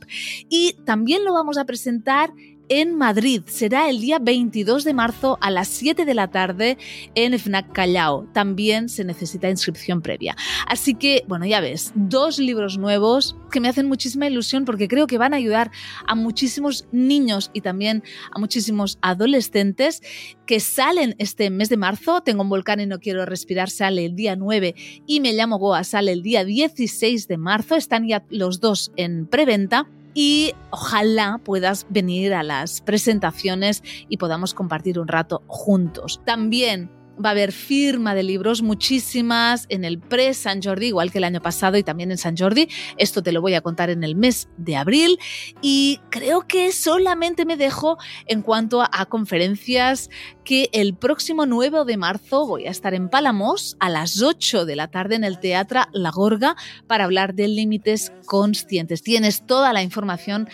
Y 0.49 0.73
también 0.85 1.23
lo 1.23 1.33
vamos 1.33 1.59
a 1.59 1.65
presentar 1.65 2.31
en 2.69 2.95
Madrid. 2.95 3.41
Será 3.47 3.89
el 3.89 3.99
día 3.99 4.19
22 4.19 4.83
de 4.83 4.93
marzo 4.93 5.37
a 5.41 5.49
las 5.49 5.67
7 5.67 6.05
de 6.05 6.13
la 6.13 6.29
tarde 6.29 6.77
en 7.15 7.37
FNAC 7.37 7.73
Callao. 7.73 8.27
También 8.33 8.87
se 8.89 9.03
necesita 9.03 9.49
inscripción 9.49 10.01
previa. 10.01 10.35
Así 10.67 10.93
que, 10.93 11.25
bueno, 11.27 11.45
ya 11.45 11.59
ves, 11.59 11.91
dos 11.95 12.39
libros 12.39 12.77
nuevos 12.77 13.35
que 13.51 13.59
me 13.59 13.67
hacen 13.67 13.87
muchísima 13.87 14.27
ilusión 14.27 14.65
porque 14.65 14.87
creo 14.87 15.07
que 15.07 15.17
van 15.17 15.33
a 15.33 15.37
ayudar 15.37 15.71
a 16.07 16.15
muchísimos 16.15 16.87
niños 16.91 17.49
y 17.53 17.61
también 17.61 18.03
a 18.31 18.39
muchísimos 18.39 18.99
adolescentes 19.01 20.01
que 20.45 20.59
salen 20.59 21.15
este 21.17 21.49
mes 21.49 21.69
de 21.69 21.77
marzo. 21.77 22.21
Tengo 22.21 22.43
un 22.43 22.49
volcán 22.49 22.79
y 22.79 22.85
no 22.85 22.99
quiero 22.99 23.25
respirar, 23.25 23.69
sale 23.69 24.05
el 24.05 24.15
día 24.15 24.35
9 24.35 24.75
y 25.05 25.19
me 25.19 25.33
llamo 25.33 25.57
Goa, 25.57 25.83
sale 25.83 26.11
el 26.11 26.21
día 26.21 26.45
16 26.45 27.27
de 27.27 27.37
marzo. 27.37 27.75
Están 27.75 28.07
ya 28.07 28.23
los 28.29 28.59
dos 28.59 28.91
en 28.95 29.25
preventa 29.25 29.87
y 30.21 30.53
ojalá 30.69 31.39
puedas 31.45 31.87
venir 31.89 32.33
a 32.33 32.43
las 32.43 32.81
presentaciones 32.81 33.81
y 34.09 34.17
podamos 34.17 34.53
compartir 34.53 34.99
un 34.99 35.07
rato 35.07 35.43
juntos. 35.47 36.21
También 36.25 36.91
va 37.23 37.29
a 37.29 37.31
haber 37.31 37.51
firma 37.51 38.15
de 38.15 38.23
libros, 38.23 38.61
muchísimas 38.61 39.65
en 39.69 39.85
el 39.85 39.99
pre-San 39.99 40.61
Jordi, 40.61 40.87
igual 40.87 41.11
que 41.11 41.17
el 41.17 41.23
año 41.23 41.41
pasado 41.41 41.77
y 41.77 41.83
también 41.83 42.11
en 42.11 42.17
San 42.17 42.37
Jordi. 42.37 42.69
Esto 42.97 43.21
te 43.21 43.31
lo 43.31 43.41
voy 43.41 43.55
a 43.55 43.61
contar 43.61 43.89
en 43.89 44.03
el 44.03 44.15
mes 44.15 44.49
de 44.57 44.75
abril 44.75 45.19
y 45.61 45.99
creo 46.09 46.47
que 46.47 46.71
solamente 46.71 47.45
me 47.45 47.57
dejo 47.57 47.97
en 48.25 48.41
cuanto 48.41 48.81
a, 48.81 49.05
conferencias 49.09 50.09
que 50.43 50.69
el 50.71 50.93
próximo 50.93 51.45
9 51.45 51.85
de 51.85 51.97
marzo 51.97 52.45
voy 52.45 52.67
a 52.67 52.71
estar 52.71 52.93
en 52.93 53.09
Palamos 53.09 53.75
a 53.79 53.89
las 53.89 54.21
8 54.21 54.65
de 54.65 54.75
la 54.75 54.89
tarde 54.89 55.15
en 55.15 55.23
el 55.23 55.39
Teatro 55.39 55.81
La 55.93 56.11
Gorga 56.11 56.55
para 56.87 57.05
hablar 57.05 57.33
de 57.33 57.47
límites 57.47 58.11
conscientes. 58.25 59.01
Tienes 59.01 59.45
toda 59.45 59.73
la 59.73 59.81
información 59.83 60.47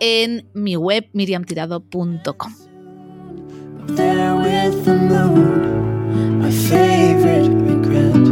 en 0.00 0.48
mi 0.52 0.76
web 0.76 1.08
miriamtirado.com. 1.12 2.54
favorite 6.72 7.50
regret. 7.68 8.31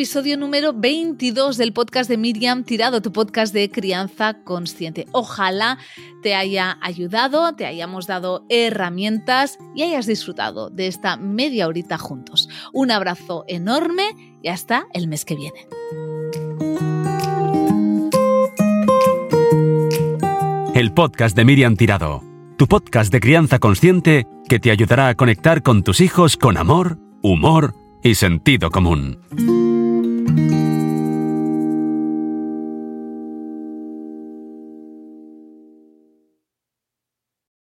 Episodio 0.00 0.38
número 0.38 0.72
22 0.72 1.58
del 1.58 1.74
podcast 1.74 2.08
de 2.08 2.16
Miriam 2.16 2.64
Tirado, 2.64 3.02
tu 3.02 3.12
podcast 3.12 3.52
de 3.52 3.70
crianza 3.70 4.42
consciente. 4.44 5.04
Ojalá 5.12 5.76
te 6.22 6.34
haya 6.34 6.78
ayudado, 6.80 7.54
te 7.54 7.66
hayamos 7.66 8.06
dado 8.06 8.46
herramientas 8.48 9.58
y 9.74 9.82
hayas 9.82 10.06
disfrutado 10.06 10.70
de 10.70 10.86
esta 10.86 11.18
media 11.18 11.68
horita 11.68 11.98
juntos. 11.98 12.48
Un 12.72 12.90
abrazo 12.90 13.44
enorme 13.46 14.38
y 14.42 14.48
hasta 14.48 14.86
el 14.94 15.06
mes 15.06 15.26
que 15.26 15.36
viene. 15.36 15.68
El 20.74 20.94
podcast 20.94 21.36
de 21.36 21.44
Miriam 21.44 21.76
Tirado, 21.76 22.22
tu 22.56 22.66
podcast 22.68 23.12
de 23.12 23.20
crianza 23.20 23.58
consciente 23.58 24.26
que 24.48 24.58
te 24.60 24.70
ayudará 24.70 25.08
a 25.08 25.14
conectar 25.14 25.62
con 25.62 25.82
tus 25.82 26.00
hijos 26.00 26.38
con 26.38 26.56
amor, 26.56 26.96
humor 27.20 27.74
y 28.02 28.14
sentido 28.14 28.70
común. 28.70 29.69